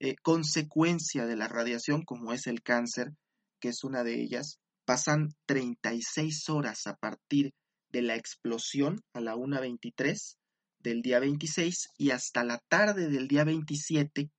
eh, 0.00 0.14
consecuencia 0.22 1.26
de 1.26 1.36
la 1.36 1.48
radiación, 1.48 2.02
como 2.02 2.32
es 2.32 2.46
el 2.46 2.62
cáncer, 2.62 3.12
que 3.60 3.68
es 3.68 3.84
una 3.84 4.04
de 4.04 4.20
ellas, 4.20 4.58
pasan 4.84 5.28
36 5.46 6.48
horas 6.48 6.86
a 6.86 6.96
partir 6.96 7.52
de 7.90 8.02
la 8.02 8.16
explosión 8.16 9.00
a 9.12 9.20
la 9.20 9.36
1.23 9.36 10.36
del 10.80 11.02
día 11.02 11.20
26 11.20 11.90
y 11.98 12.10
hasta 12.10 12.42
la 12.42 12.58
tarde 12.68 13.08
del 13.08 13.28
día 13.28 13.44
27 13.44 14.30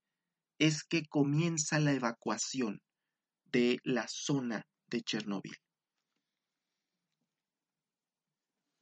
es 0.59 0.83
que 0.83 1.05
comienza 1.05 1.79
la 1.79 1.93
evacuación 1.93 2.81
de 3.45 3.79
la 3.83 4.07
zona 4.09 4.63
de 4.87 5.01
Chernóbil. 5.01 5.55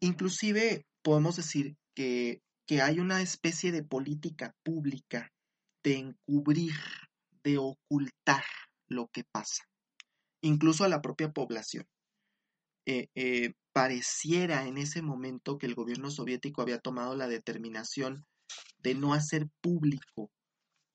Inclusive 0.01 0.86
podemos 1.01 1.38
decir 1.38 1.77
que, 1.96 2.41
que 2.67 2.81
hay 2.81 3.00
una 3.00 3.22
especie 3.22 3.72
de 3.72 3.84
política 3.84 4.55
pública 4.63 5.31
de 5.84 5.98
encubrir, 5.98 6.74
de 7.43 7.58
ocultar 7.58 8.43
lo 8.88 9.08
que 9.08 9.24
pasa, 9.24 9.63
incluso 10.41 10.84
a 10.84 10.89
la 10.89 11.01
propia 11.01 11.31
población. 11.31 11.88
Eh, 12.86 13.10
eh, 13.15 13.53
pareciera 13.74 14.67
en 14.67 14.77
ese 14.77 15.01
momento 15.01 15.58
que 15.58 15.67
el 15.67 15.75
gobierno 15.75 16.10
soviético 16.10 16.62
había 16.62 16.79
tomado 16.79 17.15
la 17.15 17.27
determinación 17.27 18.25
de 18.79 18.96
no 18.96 19.13
hacer 19.13 19.48
público 19.62 20.31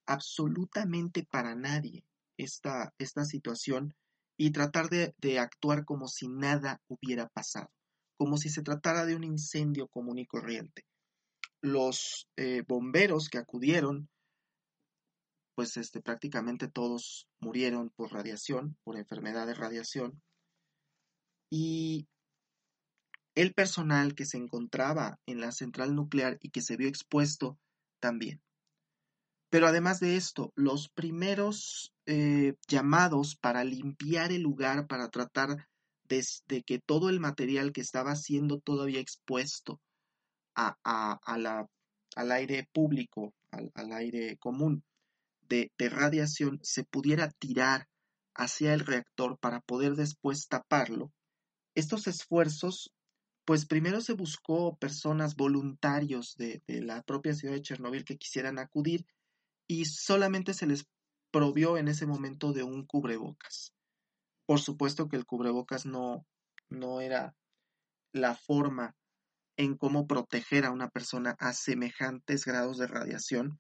absolutamente 0.07 1.25
para 1.25 1.55
nadie 1.55 2.05
esta, 2.37 2.93
esta 2.99 3.25
situación 3.25 3.95
y 4.37 4.51
tratar 4.51 4.89
de, 4.91 5.39
actuar 5.39 5.85
como 5.85 6.09
si 6.09 6.29
nada 6.29 6.81
hubiera 6.89 7.29
pasado, 7.29 7.71
como 8.17 8.37
si 8.37 8.49
se 8.49 8.63
tratara 8.63 9.07
de 9.07 9.15
un 9.15 9.25
incendio 9.25 9.89
común 9.89 10.19
y 10.19 10.27
corriente. 10.27 10.85
Los 11.61 12.29
eh, 12.37 12.63
bomberos 12.67 13.29
que 13.29 13.39
acudieron, 13.39 14.09
pues 15.55 15.77
este, 15.77 16.01
prácticamente 16.01 16.69
todos 16.69 17.29
murieron 17.41 17.91
por 17.91 18.13
radiación, 18.13 18.77
por 18.85 18.97
enfermedad 18.97 19.47
de 19.47 19.55
radiación, 19.55 20.23
y 21.51 22.09
el 23.35 23.53
personal 23.53 24.15
que 24.15 24.27
se 24.27 24.39
encontraba 24.39 25.21
en 25.27 25.41
la 25.41 25.53
central 25.53 25.95
nuclear 25.95 26.39
y 26.41 26.51
que 26.51 26.63
se 26.63 26.77
vio 26.77 26.89
expuesto 26.89 27.59
también. 28.01 28.43
Pero 29.51 29.69
además 29.69 30.01
de 30.01 30.17
esto, 30.17 30.53
los 30.57 30.89
primeros 30.89 31.95
eh, 32.07 32.55
llamados 32.67 33.37
para 33.37 33.63
limpiar 33.63 34.33
el 34.33 34.43
lugar, 34.43 34.87
para 34.87 35.09
tratar 35.09 35.69
de, 36.09 36.63
que 36.63 36.79
todo 36.79 37.09
el 37.09 37.21
material 37.21 37.73
que 37.73 37.81
estaba 37.81 38.17
siendo 38.17 38.61
todavía 38.61 39.01
expuesto 39.01 39.81
a, 40.55 40.77
al 42.17 42.33
aire 42.33 42.69
público, 42.73 43.35
al, 43.51 43.93
aire 43.93 44.37
común 44.39 44.83
de, 45.43 45.71
de 45.79 45.89
radiación, 45.89 46.59
se 46.63 46.85
pudiera 46.85 47.31
tirar 47.31 47.89
hacia 48.35 48.75
el 48.75 48.81
reactor 48.81 49.39
para 49.39 49.61
poder 49.61 49.95
después 49.95 50.49
taparlo, 50.49 51.13
estos 51.77 52.07
esfuerzos, 52.07 52.91
pues 53.45 53.67
primero 53.67 54.01
se 54.01 54.15
buscó 54.15 54.77
personas 54.77 55.37
voluntarios 55.37 56.35
de, 56.37 56.63
la 56.67 57.03
propia 57.03 57.35
ciudad 57.35 57.55
de 57.55 57.63
Chernobyl 57.63 58.05
que 58.05 58.17
quisieran 58.17 58.59
acudir 58.59 59.05
y 59.69 59.85
solamente 59.85 60.55
se 60.55 60.67
les 60.67 60.87
provió 61.31 61.77
en 61.77 61.89
ese 61.89 62.07
momento 62.07 62.53
de 62.53 62.63
un 62.63 62.87
cubrebocas. 62.87 63.75
Por 64.47 64.61
supuesto 64.61 65.09
que 65.09 65.17
el 65.17 65.27
cubrebocas 65.27 65.87
no, 65.87 66.25
no 66.69 67.01
era 67.01 67.35
la 68.13 68.35
forma 68.35 68.97
en 69.57 69.77
cómo 69.77 70.07
proteger 70.07 70.65
a 70.65 70.71
una 70.71 70.89
persona 70.89 71.37
a 71.39 71.53
semejantes 71.53 72.45
grados 72.45 72.79
de 72.79 72.87
radiación, 72.87 73.59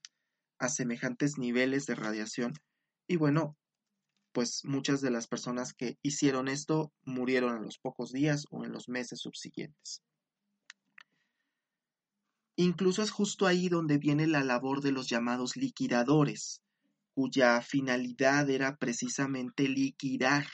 a 0.58 0.68
semejantes 0.68 1.38
niveles 1.38 1.86
de 1.86 1.94
radiación. 1.94 2.52
Y 3.08 3.16
bueno, 3.16 3.56
pues 4.32 4.64
muchas 4.64 5.00
de 5.00 5.10
las 5.10 5.26
personas 5.26 5.72
que 5.72 5.98
hicieron 6.02 6.48
esto 6.48 6.92
murieron 7.04 7.56
en 7.56 7.64
los 7.64 7.78
pocos 7.78 8.12
días 8.12 8.44
o 8.50 8.64
en 8.64 8.72
los 8.72 8.88
meses 8.88 9.20
subsiguientes. 9.20 10.02
Incluso 12.56 13.02
es 13.02 13.10
justo 13.10 13.46
ahí 13.46 13.68
donde 13.68 13.98
viene 13.98 14.26
la 14.26 14.42
labor 14.42 14.80
de 14.80 14.92
los 14.92 15.08
llamados 15.08 15.56
liquidadores, 15.56 16.62
cuya 17.14 17.60
finalidad 17.62 18.48
era 18.50 18.76
precisamente 18.76 19.68
liquidar 19.68 20.46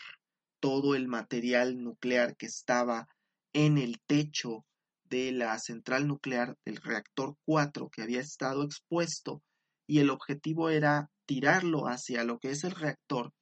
todo 0.63 0.95
el 0.95 1.09
material 1.09 1.83
nuclear 1.83 2.37
que 2.37 2.47
estaba 2.47 3.09
en 3.53 3.79
el 3.79 4.01
techo 4.07 4.65
de 5.11 5.33
la 5.33 5.59
central 5.59 6.07
nuclear 6.07 6.57
del 6.65 6.77
reactor 6.77 7.37
4 7.45 7.91
que 7.91 8.03
había 8.03 8.21
estado 8.21 8.63
expuesto 8.63 9.43
y 9.89 9.99
el 9.99 10.09
objetivo 10.09 10.71
era 10.71 11.11
tirarlo 11.27 11.89
hacia 11.89 12.23
lo 12.23 12.39
que 12.39 12.51
es 12.51 12.63
el 12.63 12.71
reactor 12.71 13.33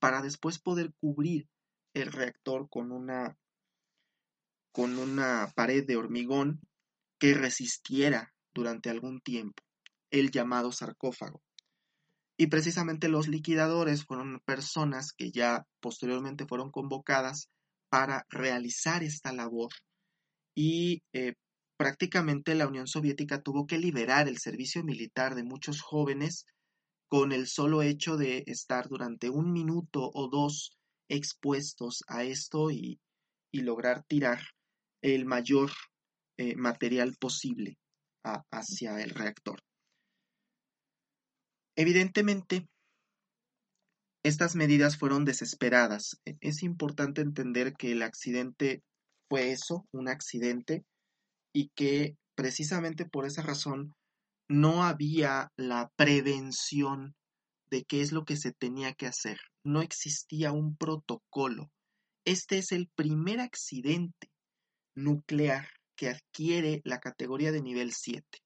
para 0.00 0.22
después 0.22 0.58
poder 0.58 0.94
cubrir 0.98 1.46
el 1.92 2.10
reactor 2.10 2.70
con 2.70 2.90
una, 2.90 3.36
con 4.72 4.98
una 4.98 5.52
pared 5.54 5.86
de 5.86 5.96
hormigón 5.96 6.62
que 7.20 7.34
resistiera 7.34 8.32
durante 8.54 8.88
algún 8.88 9.20
tiempo, 9.20 9.62
el 10.10 10.30
llamado 10.30 10.72
sarcófago. 10.72 11.42
Y 12.42 12.48
precisamente 12.48 13.08
los 13.08 13.28
liquidadores 13.28 14.04
fueron 14.04 14.40
personas 14.44 15.12
que 15.12 15.30
ya 15.30 15.64
posteriormente 15.78 16.44
fueron 16.44 16.72
convocadas 16.72 17.48
para 17.88 18.26
realizar 18.30 19.04
esta 19.04 19.32
labor. 19.32 19.70
Y 20.52 21.04
eh, 21.12 21.34
prácticamente 21.76 22.56
la 22.56 22.66
Unión 22.66 22.88
Soviética 22.88 23.40
tuvo 23.42 23.68
que 23.68 23.78
liberar 23.78 24.26
el 24.26 24.38
servicio 24.38 24.82
militar 24.82 25.36
de 25.36 25.44
muchos 25.44 25.82
jóvenes 25.82 26.44
con 27.08 27.30
el 27.30 27.46
solo 27.46 27.80
hecho 27.80 28.16
de 28.16 28.42
estar 28.48 28.88
durante 28.88 29.30
un 29.30 29.52
minuto 29.52 30.10
o 30.12 30.28
dos 30.28 30.76
expuestos 31.08 32.02
a 32.08 32.24
esto 32.24 32.72
y, 32.72 32.98
lograr 33.52 34.02
tirar 34.02 34.40
el 35.00 35.26
mayor 35.26 35.70
eh, 36.38 36.56
material 36.56 37.14
posible 37.20 37.78
hacia 38.50 39.00
el 39.00 39.10
reactor. 39.10 39.62
Evidentemente, 41.76 42.66
estas 44.22 44.54
medidas 44.54 44.96
fueron 44.96 45.24
desesperadas. 45.24 46.20
E, 46.24 46.36
es 46.40 46.62
importante 46.62 47.22
entender 47.22 47.74
que 47.74 47.92
el 47.92 48.02
accidente 48.02 48.82
fue 49.28 49.50
eso, 49.52 49.86
un 49.92 50.08
accidente, 50.08 50.84
y 51.54 51.70
que 51.74 52.16
precisamente 52.34 53.04
por 53.04 53.26
esa 53.26 53.42
razón 53.42 53.94
no 54.48 54.84
había 54.84 55.50
la 55.56 55.90
prevención 55.96 57.14
de 57.70 57.84
qué 57.84 58.02
es 58.02 58.12
lo 58.12 58.24
que 58.24 58.36
se 58.36 58.52
tenía 58.52 58.92
que 58.92 59.06
hacer. 59.06 59.38
No 59.64 59.80
existía 59.80 60.52
un 60.52 60.76
protocolo. 60.76 61.70
Este 62.24 62.58
es 62.58 62.70
el 62.72 62.88
primer 62.94 63.40
accidente 63.40 64.28
nuclear 64.94 65.68
que 65.96 66.10
adquiere 66.10 66.82
la 66.84 67.00
categoría 67.00 67.50
de 67.50 67.62
nivel 67.62 67.92
7. 67.92 68.41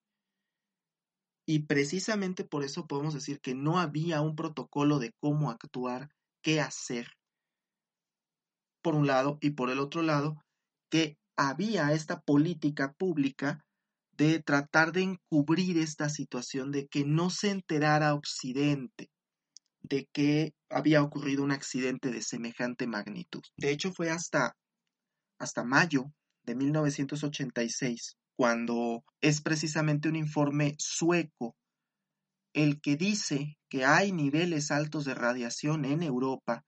Y 1.47 1.61
precisamente 1.61 2.45
por 2.45 2.65
eso 2.65 2.87
podemos 2.87 3.15
decir 3.15 3.41
que 3.41 3.55
no 3.55 3.79
había 3.79 4.21
un 4.21 4.35
protocolo 4.35 4.99
de 4.99 5.13
cómo 5.21 5.51
actuar, 5.51 6.11
qué 6.43 6.61
hacer. 6.61 7.09
Por 8.83 8.95
un 8.95 9.07
lado, 9.07 9.39
y 9.41 9.51
por 9.51 9.71
el 9.71 9.79
otro 9.79 10.03
lado, 10.03 10.43
que 10.91 11.17
había 11.37 11.93
esta 11.93 12.21
política 12.21 12.93
pública 12.93 13.65
de 14.13 14.43
tratar 14.43 14.93
de 14.93 15.03
encubrir 15.03 15.79
esta 15.79 16.09
situación, 16.09 16.73
de 16.73 16.89
que 16.89 17.05
no 17.05 17.31
se 17.31 17.51
enterara 17.51 18.15
Occidente 18.15 19.09
de 19.89 20.09
que 20.13 20.55
había 20.69 21.03
ocurrido 21.03 21.45
un 21.45 21.53
accidente 21.53 22.11
de 22.11 22.23
semejante 22.23 22.87
magnitud. 22.87 23.43
De 23.57 23.71
hecho, 23.71 23.93
fue 23.93 24.11
hasta, 24.11 24.57
hasta 25.39 25.65
mayo 25.65 26.13
de 26.45 26.55
1986 26.55 28.17
cuando 28.37 29.05
es 29.23 29.41
precisamente 29.41 30.09
un 30.09 30.17
informe 30.17 30.75
sueco 30.79 31.57
el 32.55 32.81
que 32.81 32.97
dice 32.97 33.59
que 33.69 33.85
hay 33.85 34.13
niveles 34.13 34.71
altos 34.71 35.05
de 35.05 35.15
radiación 35.15 35.85
en 35.85 36.03
Europa 36.03 36.65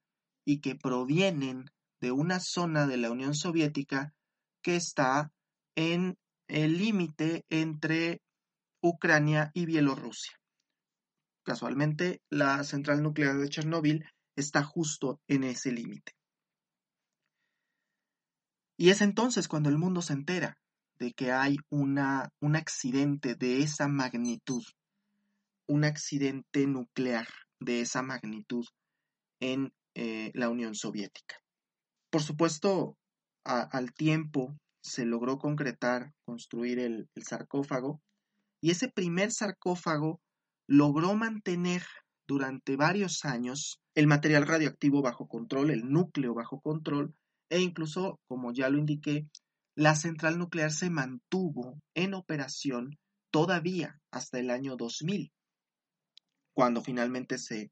y 0.47 0.61
que 0.61 0.75
provienen 0.75 1.71
de 2.01 2.13
una 2.13 2.41
zona 2.41 2.87
de 2.87 2.97
la 2.97 3.11
Unión 3.11 3.35
Soviética 3.35 4.15
que 4.63 4.77
está 4.77 5.33
en 5.77 6.19
el 6.49 6.79
límite 6.79 7.45
entre 7.49 8.21
Ucrania 8.83 9.51
y 9.55 9.67
Bielorrusia. 9.67 10.39
Casualmente, 11.45 12.21
la 12.31 12.63
central 12.65 13.03
nuclear 13.03 13.37
de 13.39 13.49
Chernóbil 13.49 14.05
está 14.37 14.63
justo 14.63 15.21
en 15.27 15.45
ese 15.45 15.73
límite. 15.73 16.13
Y 18.79 18.91
es 18.91 19.01
entonces 19.01 19.49
cuando 19.49 19.69
el 19.71 19.79
mundo 19.79 20.03
se 20.03 20.13
entera 20.13 20.59
de 20.99 21.13
que 21.13 21.33
hay 21.33 21.57
una, 21.71 22.31
un 22.41 22.57
accidente 22.57 23.35
de 23.35 23.63
esa 23.63 23.89
magnitud, 23.89 24.65
un 25.67 25.85
accidente 25.85 26.67
nuclear 26.67 27.29
de 27.61 27.81
esa 27.81 28.03
magnitud 28.03 28.67
en 29.41 29.73
eh, 29.95 30.31
la 30.35 30.49
Unión 30.49 30.75
Soviética. 30.75 31.37
Por 32.11 32.23
supuesto, 32.23 32.97
al 33.45 33.93
tiempo 33.93 34.57
se 34.83 35.05
logró 35.05 35.39
concretar, 35.39 36.13
construir 36.25 36.79
el, 36.79 37.09
sarcófago, 37.17 38.01
y 38.61 38.71
ese 38.71 38.89
primer 38.89 39.33
sarcófago 39.33 40.21
logró 40.67 41.15
mantener 41.15 41.83
durante 42.27 42.77
varios 42.77 43.25
años 43.25 43.81
el 43.95 44.07
material 44.07 44.47
radioactivo 44.47 45.03
bajo 45.03 45.29
control, 45.29 45.71
el 45.71 45.91
núcleo 45.91 46.35
bajo 46.35 46.61
control, 46.61 47.15
e 47.51 47.61
incluso, 47.61 48.21
como 48.29 48.53
ya 48.53 48.69
lo 48.69 48.79
indiqué, 48.79 49.27
la 49.79 49.95
central 49.95 50.39
nuclear 50.39 50.73
se 50.73 50.91
mantuvo 50.91 51.81
en 51.95 52.13
operación 52.15 52.99
todavía 53.31 54.01
hasta 54.11 54.41
el 54.41 54.51
año 54.51 54.75
2000, 54.77 55.31
cuando 56.53 56.83
finalmente 56.83 57.39
se 57.39 57.71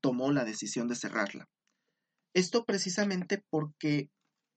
tomó 0.00 0.30
la 0.30 0.44
decisión 0.44 0.86
de 0.86 0.94
cerrarla. 0.94 1.48
Esto 2.34 2.64
precisamente 2.64 3.44
porque 3.50 4.10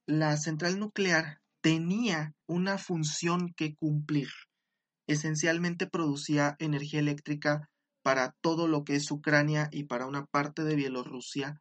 la 0.08 0.38
central 0.38 0.78
nuclear 0.78 1.42
tenía 1.64 2.36
una 2.48 2.78
función 2.78 3.56
que 3.58 3.74
cumplir. 3.74 4.30
Esencialmente 5.08 5.88
producía 5.88 6.56
energía 6.60 7.00
eléctrica 7.00 7.72
para 8.04 8.36
todo 8.40 8.68
lo 8.68 8.84
que 8.84 8.98
es 8.98 9.10
Ucrania 9.10 9.68
y 9.72 9.86
para 9.86 10.06
una 10.06 10.28
parte 10.28 10.64
de 10.64 10.76
Bielorrusia. 10.76 11.60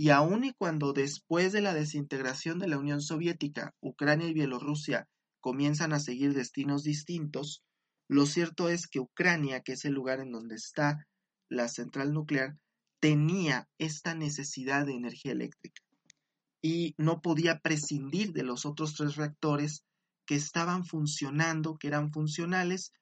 Y 0.00 0.08
aun 0.08 0.44
y 0.44 0.54
cuando 0.54 0.94
después 0.94 1.52
de 1.52 1.60
la 1.60 1.74
desintegración 1.74 2.58
de 2.58 2.68
la 2.68 2.78
Unión 2.78 3.02
Soviética, 3.02 3.74
Ucrania 3.82 4.28
y 4.28 4.32
Bielorrusia 4.32 5.06
comienzan 5.40 5.92
a 5.92 6.00
seguir 6.00 6.32
destinos 6.32 6.84
distintos, 6.84 7.62
lo 8.08 8.24
cierto 8.24 8.70
es 8.70 8.86
que 8.86 8.98
Ucrania, 8.98 9.60
que 9.60 9.72
es 9.72 9.84
el 9.84 9.92
lugar 9.92 10.20
en 10.20 10.32
donde 10.32 10.54
está 10.54 11.06
la 11.50 11.68
central 11.68 12.14
nuclear, 12.14 12.56
tenía 12.98 13.68
esta 13.76 14.14
necesidad 14.14 14.86
de 14.86 14.94
energía 14.94 15.32
eléctrica 15.32 15.82
y 16.62 16.94
no 16.96 17.20
podía 17.20 17.58
prescindir 17.58 18.32
de 18.32 18.42
los 18.42 18.64
otros 18.64 18.94
tres 18.94 19.16
reactores 19.16 19.84
que 20.24 20.34
estaban 20.34 20.86
funcionando, 20.86 21.76
que 21.76 21.88
eran 21.88 22.10
funcionales 22.10 22.94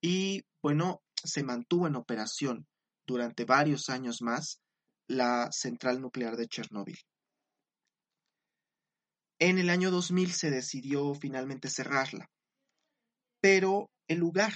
y 0.00 0.44
bueno, 0.62 1.02
se 1.22 1.44
mantuvo 1.44 1.86
en 1.86 1.96
operación 1.96 2.66
durante 3.06 3.44
varios 3.44 3.90
años 3.90 4.22
más 4.22 4.62
la 5.10 5.50
central 5.50 6.00
nuclear 6.00 6.36
de 6.36 6.46
Chernóbil. 6.46 6.98
En 9.40 9.58
el 9.58 9.68
año 9.68 9.90
2000 9.90 10.32
se 10.32 10.50
decidió 10.50 11.14
finalmente 11.14 11.68
cerrarla, 11.68 12.30
pero 13.42 13.90
el 14.06 14.18
lugar, 14.18 14.52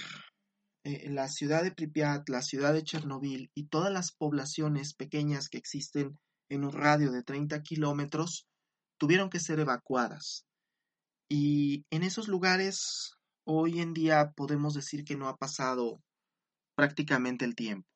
eh, 0.85 1.09
la 1.09 1.27
ciudad 1.27 1.63
de 1.63 1.71
Pripyat, 1.71 2.29
la 2.29 2.41
ciudad 2.41 2.71
de 2.73 2.83
Chernóbil 2.83 3.51
y 3.53 3.67
todas 3.67 3.91
las 3.91 4.13
poblaciones 4.13 4.93
pequeñas 4.93 5.49
que 5.49 5.57
existen 5.57 6.17
en 6.49 6.63
un 6.63 6.71
radio 6.71 7.11
de 7.11 7.23
30 7.23 7.61
kilómetros 7.61 8.47
tuvieron 8.97 9.29
que 9.29 9.41
ser 9.41 9.59
evacuadas. 9.59 10.45
Y 11.29 11.83
en 11.89 12.03
esos 12.03 12.29
lugares 12.29 13.15
hoy 13.45 13.81
en 13.81 13.93
día 13.93 14.31
podemos 14.37 14.73
decir 14.73 15.03
que 15.03 15.17
no 15.17 15.27
ha 15.27 15.35
pasado 15.35 15.99
prácticamente 16.77 17.43
el 17.43 17.55
tiempo. 17.55 17.94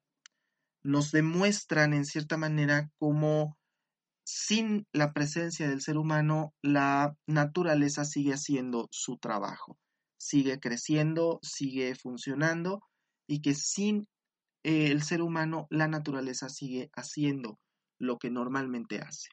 Nos 0.83 1.11
demuestran 1.11 1.93
en 1.93 2.05
cierta 2.05 2.37
manera 2.37 2.89
cómo 2.97 3.57
sin 4.25 4.85
la 4.93 5.11
presencia 5.11 5.67
del 5.67 5.81
ser 5.81 5.97
humano 5.97 6.53
la 6.61 7.15
naturaleza 7.27 8.05
sigue 8.05 8.33
haciendo 8.33 8.87
su 8.91 9.17
trabajo, 9.17 9.77
sigue 10.17 10.59
creciendo, 10.59 11.39
sigue 11.41 11.95
funcionando 11.95 12.81
y 13.27 13.41
que 13.41 13.55
sin 13.55 14.07
el 14.63 15.01
ser 15.03 15.21
humano 15.21 15.67
la 15.69 15.87
naturaleza 15.87 16.49
sigue 16.49 16.89
haciendo 16.95 17.59
lo 17.99 18.17
que 18.17 18.29
normalmente 18.29 18.99
hace. 18.99 19.29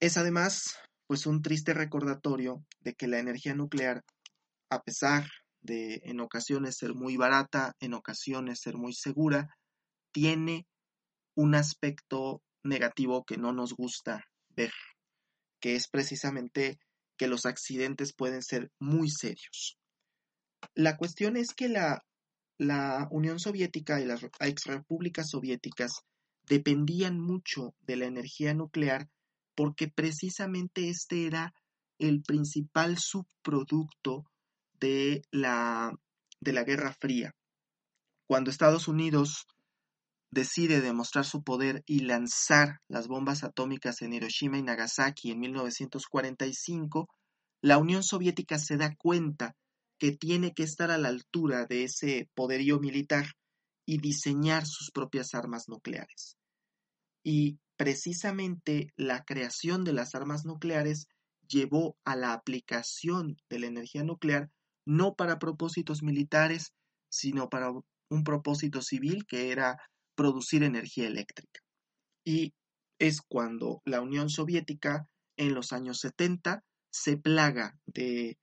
Es 0.00 0.16
además 0.16 0.78
pues 1.06 1.26
un 1.26 1.42
triste 1.42 1.74
recordatorio 1.74 2.64
de 2.80 2.94
que 2.94 3.08
la 3.08 3.18
energía 3.18 3.54
nuclear, 3.54 4.02
a 4.70 4.82
pesar 4.82 5.26
de 5.64 6.00
en 6.04 6.20
ocasiones 6.20 6.76
ser 6.76 6.94
muy 6.94 7.16
barata, 7.16 7.74
en 7.80 7.94
ocasiones 7.94 8.60
ser 8.60 8.76
muy 8.76 8.92
segura, 8.92 9.48
tiene 10.12 10.66
un 11.34 11.54
aspecto 11.54 12.42
negativo 12.62 13.24
que 13.24 13.36
no 13.36 13.52
nos 13.52 13.74
gusta 13.74 14.24
ver, 14.50 14.72
que 15.60 15.74
es 15.74 15.88
precisamente 15.88 16.78
que 17.16 17.26
los 17.26 17.46
accidentes 17.46 18.14
pueden 18.14 18.42
ser 18.42 18.70
muy 18.78 19.10
serios. 19.10 19.78
La 20.74 20.96
cuestión 20.96 21.36
es 21.36 21.54
que 21.54 21.68
la, 21.68 22.04
la 22.58 23.08
Unión 23.10 23.40
Soviética 23.40 24.00
y 24.00 24.04
las 24.04 24.22
ex 24.40 24.64
repúblicas 24.66 25.30
soviéticas 25.30 26.02
dependían 26.46 27.18
mucho 27.18 27.74
de 27.80 27.96
la 27.96 28.06
energía 28.06 28.54
nuclear 28.54 29.08
porque 29.54 29.88
precisamente 29.88 30.88
este 30.88 31.26
era 31.26 31.54
el 31.98 32.22
principal 32.22 32.98
subproducto 32.98 34.24
de 34.84 35.22
la, 35.30 35.98
de 36.40 36.52
la 36.52 36.62
Guerra 36.62 36.92
Fría. 36.92 37.34
Cuando 38.28 38.50
Estados 38.50 38.86
Unidos 38.86 39.46
decide 40.30 40.82
demostrar 40.82 41.24
su 41.24 41.42
poder 41.42 41.82
y 41.86 42.00
lanzar 42.00 42.80
las 42.86 43.08
bombas 43.08 43.44
atómicas 43.44 44.02
en 44.02 44.12
Hiroshima 44.12 44.58
y 44.58 44.62
Nagasaki 44.62 45.30
en 45.30 45.40
1945, 45.40 47.08
la 47.62 47.78
Unión 47.78 48.02
Soviética 48.02 48.58
se 48.58 48.76
da 48.76 48.94
cuenta 48.94 49.56
que 49.98 50.12
tiene 50.12 50.52
que 50.52 50.64
estar 50.64 50.90
a 50.90 50.98
la 50.98 51.08
altura 51.08 51.64
de 51.64 51.84
ese 51.84 52.28
poderío 52.34 52.78
militar 52.78 53.24
y 53.86 53.98
diseñar 53.98 54.66
sus 54.66 54.90
propias 54.90 55.32
armas 55.32 55.64
nucleares. 55.66 56.36
Y 57.22 57.58
precisamente 57.78 58.92
la 58.96 59.24
creación 59.24 59.82
de 59.82 59.94
las 59.94 60.14
armas 60.14 60.44
nucleares 60.44 61.06
llevó 61.48 61.96
a 62.04 62.16
la 62.16 62.34
aplicación 62.34 63.38
de 63.48 63.60
la 63.60 63.66
energía 63.66 64.02
nuclear 64.02 64.50
no 64.86 65.14
para 65.14 65.38
propósitos 65.38 66.02
militares, 66.02 66.72
sino 67.10 67.48
para 67.48 67.70
un 67.70 68.24
propósito 68.24 68.82
civil 68.82 69.24
que 69.26 69.50
era 69.50 69.78
producir 70.14 70.62
energía 70.62 71.06
eléctrica. 71.06 71.60
Y 72.24 72.52
es 72.98 73.20
cuando 73.20 73.82
la 73.84 74.00
Unión 74.00 74.30
Soviética 74.30 75.06
en 75.36 75.54
los 75.54 75.72
años 75.72 75.98
70 76.00 76.62
se 76.90 77.16
plaga 77.16 77.76
de, 77.86 78.38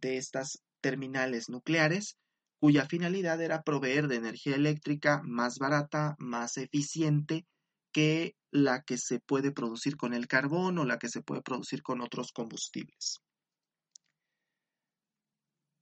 de 0.00 0.16
estas 0.18 0.62
terminales 0.82 1.48
nucleares 1.48 2.16
cuya 2.60 2.86
finalidad 2.86 3.40
era 3.40 3.62
proveer 3.62 4.08
de 4.08 4.16
energía 4.16 4.56
eléctrica 4.56 5.20
más 5.24 5.58
barata, 5.58 6.16
más 6.18 6.56
eficiente 6.56 7.46
que 7.92 8.34
la 8.50 8.82
que 8.82 8.98
se 8.98 9.20
puede 9.20 9.52
producir 9.52 9.96
con 9.96 10.14
el 10.14 10.26
carbón 10.26 10.78
o 10.78 10.84
la 10.84 10.98
que 10.98 11.08
se 11.08 11.22
puede 11.22 11.42
producir 11.42 11.82
con 11.82 12.00
otros 12.00 12.32
combustibles. 12.32 13.20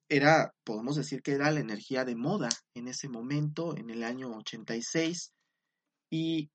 Era, 0.08 0.54
podemos 0.64 0.96
decir 0.96 1.22
que 1.22 1.32
era 1.32 1.50
la 1.50 1.60
energía 1.60 2.04
de 2.04 2.14
moda 2.14 2.48
en 2.74 2.88
ese 2.88 3.08
momento, 3.08 3.76
en 3.76 3.90
el 3.90 4.04
año 4.04 4.36
86, 4.36 5.32
y 6.10 6.50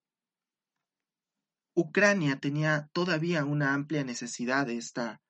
Ucrania 1.76 2.40
tenía 2.40 2.90
todavía 2.94 3.46
una 3.46 3.74
amplia 3.74 4.04
necesidad 4.04 4.68
de 4.68 4.78
esta, 4.78 5.22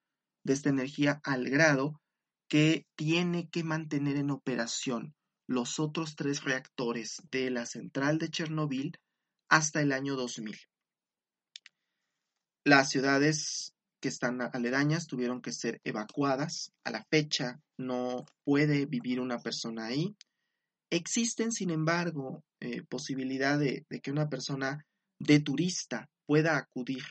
de 0.44 0.54
esta 0.54 0.70
energía 0.70 1.22
al 1.24 1.50
grado 1.50 2.02
que 2.50 2.86
tiene 2.96 3.50
que 3.50 3.64
mantener 3.64 4.18
en 4.18 4.32
operación 4.32 5.16
los 5.48 5.80
otros 5.80 6.16
tres 6.16 6.44
reactores 6.44 7.22
de 7.32 7.50
la 7.50 7.66
central 7.66 8.18
de 8.18 8.30
Chernobyl 8.30 9.00
hasta 9.50 9.82
el 9.82 9.92
año 9.92 10.16
2000. 10.16 10.58
Las 12.66 12.90
ciudades 12.90 13.74
que 14.00 14.10
están 14.10 14.42
aledañas 14.42 15.08
tuvieron 15.08 15.42
que 15.42 15.52
ser 15.52 15.82
evacuadas. 15.84 16.72
A 16.84 16.92
la 16.92 17.04
fecha 17.10 17.60
no 17.78 18.26
puede 18.44 18.86
vivir 18.86 19.20
una 19.20 19.40
persona 19.40 19.88
ahí. 19.88 20.16
Existen, 20.90 21.52
sin 21.52 21.70
embargo, 21.70 22.44
eh, 22.60 22.84
posibilidad 22.84 23.60
de, 23.60 23.86
de 23.90 24.00
que 24.00 24.12
una 24.12 24.30
persona 24.30 24.86
de 25.20 25.40
turista 25.40 26.10
pueda 26.26 26.58
acudir 26.58 27.04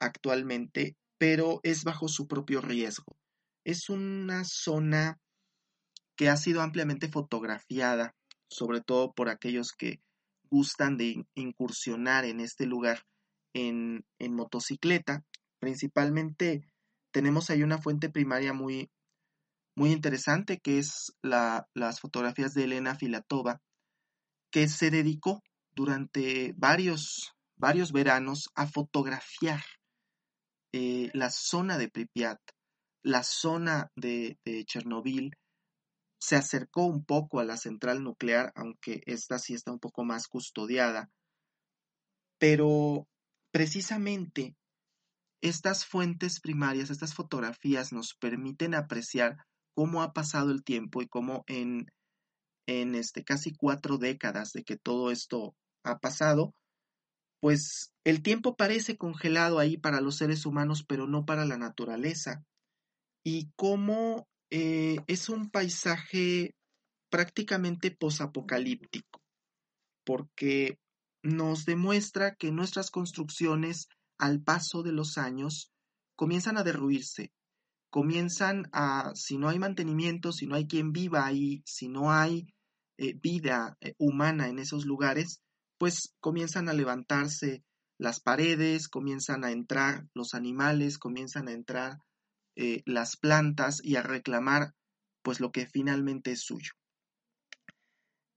actualmente, 0.00 0.96
pero 1.18 1.60
es 1.62 1.84
bajo 1.84 2.08
su 2.08 2.26
propio 2.26 2.60
riesgo. 2.60 3.16
Es 3.64 3.88
una 3.88 4.44
zona 4.44 5.18
que 6.16 6.28
ha 6.28 6.36
sido 6.36 6.62
ampliamente 6.62 7.08
fotografiada, 7.08 8.14
sobre 8.48 8.80
todo 8.80 9.12
por 9.12 9.28
aquellos 9.28 9.72
que 9.72 10.00
gustan 10.50 10.96
de 10.96 11.26
incursionar 11.34 12.24
en 12.24 12.40
este 12.40 12.66
lugar 12.66 13.02
en, 13.54 14.04
motocicleta. 14.30 15.24
Principalmente 15.58 16.62
tenemos 17.12 17.50
ahí 17.50 17.62
una 17.62 17.78
fuente 17.78 18.10
primaria 18.10 18.52
muy, 18.52 18.90
muy 19.76 19.92
interesante 19.92 20.58
que 20.58 20.78
es 20.78 21.12
la, 21.22 21.68
las 21.74 22.00
fotografías 22.00 22.54
de 22.54 22.64
Elena 22.64 22.94
Filatova, 22.94 23.60
que 24.50 24.68
se 24.68 24.90
dedicó 24.90 25.42
durante 25.74 26.54
varios, 26.56 27.34
varios 27.56 27.92
veranos 27.92 28.48
a 28.54 28.66
fotografiar 28.66 29.62
eh, 30.72 31.10
la 31.14 31.30
zona 31.30 31.78
de 31.78 31.88
Pripyat, 31.88 32.40
la 33.02 33.22
zona 33.22 33.90
de, 33.96 34.38
de 34.44 34.64
Chernobyl, 34.64 35.36
se 36.18 36.36
acercó 36.36 36.86
un 36.86 37.04
poco 37.04 37.40
a 37.40 37.44
la 37.44 37.56
central 37.56 38.02
nuclear, 38.02 38.52
aunque 38.56 39.02
esta 39.06 39.38
sí 39.38 39.54
está 39.54 39.72
un 39.72 39.78
poco 39.78 40.04
más 40.04 40.26
custodiada. 40.28 41.10
Pero 42.38 43.06
precisamente 43.52 44.56
estas 45.42 45.84
fuentes 45.84 46.40
primarias, 46.40 46.90
estas 46.90 47.14
fotografías 47.14 47.92
nos 47.92 48.14
permiten 48.14 48.74
apreciar 48.74 49.36
cómo 49.74 50.02
ha 50.02 50.12
pasado 50.12 50.50
el 50.50 50.64
tiempo 50.64 51.02
y 51.02 51.08
cómo 51.08 51.44
en, 51.46 51.86
en 52.66 52.94
este, 52.94 53.24
casi 53.24 53.54
cuatro 53.54 53.98
décadas 53.98 54.52
de 54.52 54.64
que 54.64 54.76
todo 54.76 55.10
esto 55.10 55.54
ha 55.84 55.98
pasado, 55.98 56.54
pues 57.40 57.92
el 58.04 58.22
tiempo 58.22 58.56
parece 58.56 58.96
congelado 58.96 59.58
ahí 59.58 59.76
para 59.76 60.00
los 60.00 60.16
seres 60.16 60.46
humanos, 60.46 60.84
pero 60.86 61.06
no 61.06 61.24
para 61.24 61.44
la 61.44 61.58
naturaleza. 61.58 62.42
Y 63.24 63.50
cómo 63.56 64.26
eh, 64.50 64.96
es 65.06 65.28
un 65.28 65.50
paisaje 65.50 66.54
prácticamente 67.10 67.90
posapocalíptico, 67.90 69.20
porque 70.04 70.78
nos 71.22 71.64
demuestra 71.64 72.34
que 72.36 72.52
nuestras 72.52 72.90
construcciones, 72.90 73.88
al 74.18 74.42
paso 74.42 74.82
de 74.82 74.92
los 74.92 75.18
años, 75.18 75.72
comienzan 76.16 76.56
a 76.56 76.64
derruirse, 76.64 77.32
comienzan 77.90 78.68
a, 78.72 79.12
si 79.14 79.38
no 79.38 79.48
hay 79.48 79.58
mantenimiento, 79.58 80.32
si 80.32 80.46
no 80.46 80.54
hay 80.54 80.66
quien 80.66 80.92
viva 80.92 81.26
ahí, 81.26 81.62
si 81.64 81.88
no 81.88 82.12
hay 82.12 82.46
eh, 82.98 83.14
vida 83.14 83.76
eh, 83.80 83.94
humana 83.98 84.48
en 84.48 84.58
esos 84.58 84.86
lugares, 84.86 85.42
pues 85.78 86.14
comienzan 86.20 86.68
a 86.68 86.72
levantarse 86.72 87.62
las 87.98 88.20
paredes, 88.20 88.88
comienzan 88.88 89.44
a 89.44 89.52
entrar 89.52 90.06
los 90.14 90.34
animales, 90.34 90.98
comienzan 90.98 91.48
a 91.48 91.52
entrar 91.52 91.98
eh, 92.56 92.82
las 92.86 93.16
plantas 93.16 93.80
y 93.82 93.96
a 93.96 94.02
reclamar 94.02 94.74
pues 95.22 95.40
lo 95.40 95.50
que 95.50 95.66
finalmente 95.66 96.32
es 96.32 96.40
suyo. 96.40 96.72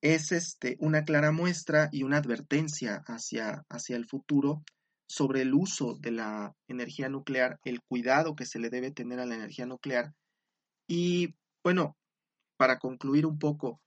Es 0.02 0.32
este, 0.32 0.78
una 0.80 1.04
clara 1.04 1.32
muestra 1.32 1.90
y 1.92 2.04
una 2.04 2.18
advertencia 2.18 3.04
hacia, 3.06 3.66
hacia 3.70 3.98
el 3.98 4.06
futuro 4.06 4.64
sobre 5.10 5.42
el 5.42 5.56
uso 5.56 5.96
de 5.96 6.12
la 6.12 6.56
energía 6.68 7.10
nuclear, 7.10 7.60
el 7.64 7.82
cuidado 7.82 8.36
que 8.36 8.46
se 8.46 8.60
le 8.60 8.70
debe 8.70 8.92
tener 8.92 9.20
a 9.20 9.26
la 9.26 9.36
energía 9.36 9.66
nuclear. 9.66 10.14
Y 10.88 11.36
bueno, 11.64 11.98
para 12.58 12.78
concluir 12.78 13.26
un 13.26 13.40
poco, 13.40 13.82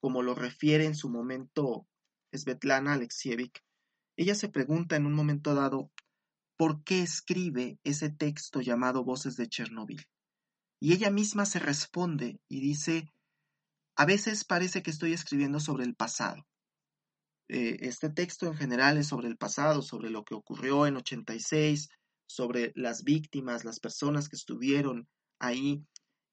como 0.00 0.22
lo 0.22 0.34
refiere 0.34 0.84
en 0.84 0.94
su 0.94 1.08
momento 1.08 1.86
Svetlana 2.30 2.92
Alexievich, 2.92 3.62
ella 4.18 4.34
se 4.34 4.50
pregunta 4.50 4.96
en 4.96 5.06
un 5.06 5.14
momento 5.14 5.54
dado 5.54 5.90
por 6.58 6.84
qué 6.84 7.02
escribe 7.02 7.78
ese 7.82 8.10
texto 8.10 8.60
llamado 8.60 9.02
Voces 9.02 9.36
de 9.36 9.48
Chernobyl. 9.48 10.04
Y 10.78 10.92
ella 10.92 11.10
misma 11.10 11.46
se 11.46 11.58
responde 11.58 12.38
y 12.48 12.60
dice, 12.60 13.10
a 13.96 14.04
veces 14.04 14.44
parece 14.44 14.82
que 14.82 14.90
estoy 14.90 15.14
escribiendo 15.14 15.58
sobre 15.58 15.84
el 15.84 15.94
pasado. 15.94 16.46
Eh, 17.48 17.78
este 17.80 18.10
texto 18.10 18.46
en 18.46 18.56
general 18.56 18.98
es 18.98 19.08
sobre 19.08 19.28
el 19.28 19.36
pasado, 19.36 19.82
sobre 19.82 20.10
lo 20.10 20.24
que 20.24 20.34
ocurrió 20.34 20.86
en 20.86 20.96
86, 20.96 21.88
sobre 22.28 22.72
las 22.74 23.04
víctimas, 23.04 23.64
las 23.64 23.80
personas 23.80 24.28
que 24.28 24.36
estuvieron 24.36 25.08
ahí 25.38 25.84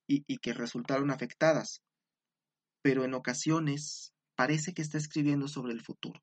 y 0.08 0.38
que 0.38 0.54
resultaron 0.54 1.12
afectadas. 1.12 1.82
Pero 2.82 3.04
en 3.06 3.14
ocasiones 3.14 4.14
parece 4.36 4.74
que 4.74 4.82
está 4.82 4.98
escribiendo 4.98 5.48
sobre 5.48 5.74
el 5.74 5.82
futuro. 5.82 6.22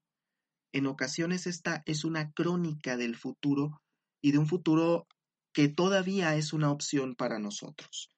En 0.72 0.86
ocasiones 0.86 1.46
esta 1.46 1.82
es 1.86 2.04
una 2.04 2.30
crónica 2.32 2.96
del 2.96 3.16
futuro 3.16 3.80
y 4.22 4.32
de 4.32 4.38
un 4.38 4.46
futuro 4.46 5.06
que 5.52 5.68
todavía 5.68 6.36
es 6.36 6.52
una 6.52 6.70
opción 6.70 7.16
para 7.16 7.38
nosotros. 7.38 8.10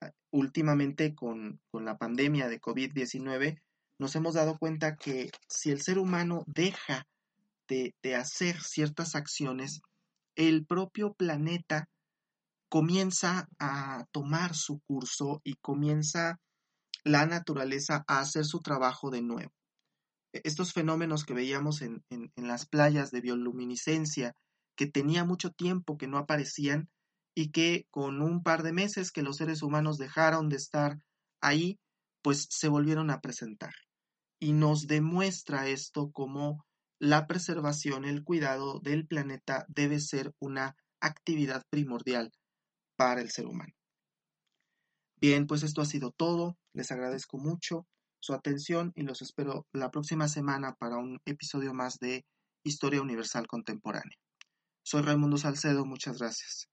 Ah, 0.00 0.12
últimamente 0.30 1.14
con, 1.14 1.60
la 1.72 1.98
pandemia 1.98 2.48
de 2.48 2.60
COVID-19 2.60 3.60
nos 3.98 4.14
hemos 4.16 4.34
dado 4.34 4.58
cuenta 4.58 4.96
que 4.96 5.30
si 5.48 5.70
el 5.70 5.82
ser 5.82 5.98
humano 5.98 6.44
deja 6.46 7.06
de, 7.68 7.94
de 8.02 8.14
hacer 8.16 8.60
ciertas 8.60 9.14
acciones, 9.14 9.80
el 10.36 10.66
propio 10.66 11.14
planeta 11.14 11.88
comienza 12.68 13.48
a 13.58 14.04
tomar 14.10 14.54
su 14.54 14.80
curso 14.80 15.40
y 15.44 15.54
comienza 15.54 16.40
la 17.04 17.26
naturaleza 17.26 18.04
a 18.08 18.18
hacer 18.18 18.44
su 18.44 18.60
trabajo 18.60 19.10
de 19.10 19.22
nuevo. 19.22 19.52
E, 20.32 20.40
estos 20.44 20.72
fenómenos 20.72 21.24
que 21.24 21.34
veíamos 21.34 21.82
en, 21.82 22.02
las 22.36 22.66
playas 22.66 23.10
de 23.10 23.20
bioluminiscencia, 23.20 24.34
que 24.76 24.86
tenía 24.86 25.24
mucho 25.24 25.50
tiempo 25.50 25.96
que 25.96 26.08
no 26.08 26.18
aparecían 26.18 26.88
y 27.32 27.52
que 27.52 27.86
con 27.90 28.20
un 28.22 28.42
par 28.42 28.62
de 28.62 28.72
meses 28.72 29.12
que 29.12 29.22
los 29.22 29.36
seres 29.36 29.62
humanos 29.62 29.98
dejaron 29.98 30.48
de 30.48 30.56
estar 30.56 30.98
ahí, 31.40 31.78
pues 32.24 32.46
se 32.48 32.68
volvieron 32.68 33.10
a 33.10 33.20
presentar. 33.20 33.74
Y 34.40 34.54
nos 34.54 34.86
demuestra 34.86 35.68
esto 35.68 36.10
como 36.10 36.64
la 36.98 37.26
preservación, 37.26 38.06
el 38.06 38.24
cuidado 38.24 38.80
del 38.80 39.06
planeta 39.06 39.66
debe 39.68 40.00
ser 40.00 40.32
una 40.40 40.74
actividad 41.00 41.62
primordial 41.68 42.32
para 42.96 43.20
el 43.20 43.30
ser 43.30 43.46
humano. 43.46 43.74
Bien, 45.20 45.46
pues 45.46 45.62
esto 45.62 45.82
ha 45.82 45.86
sido 45.86 46.12
todo. 46.12 46.56
Les 46.72 46.90
agradezco 46.90 47.36
mucho 47.36 47.86
su 48.20 48.32
atención 48.32 48.92
y 48.94 49.02
los 49.02 49.20
espero 49.20 49.66
la 49.72 49.90
próxima 49.90 50.26
semana 50.26 50.74
para 50.78 50.96
un 50.96 51.20
episodio 51.26 51.74
más 51.74 51.98
de 51.98 52.24
Historia 52.64 53.02
Universal 53.02 53.46
Contemporánea. 53.46 54.16
Soy 54.82 55.02
Raimundo 55.02 55.36
Salcedo, 55.36 55.84
muchas 55.84 56.18
gracias. 56.18 56.68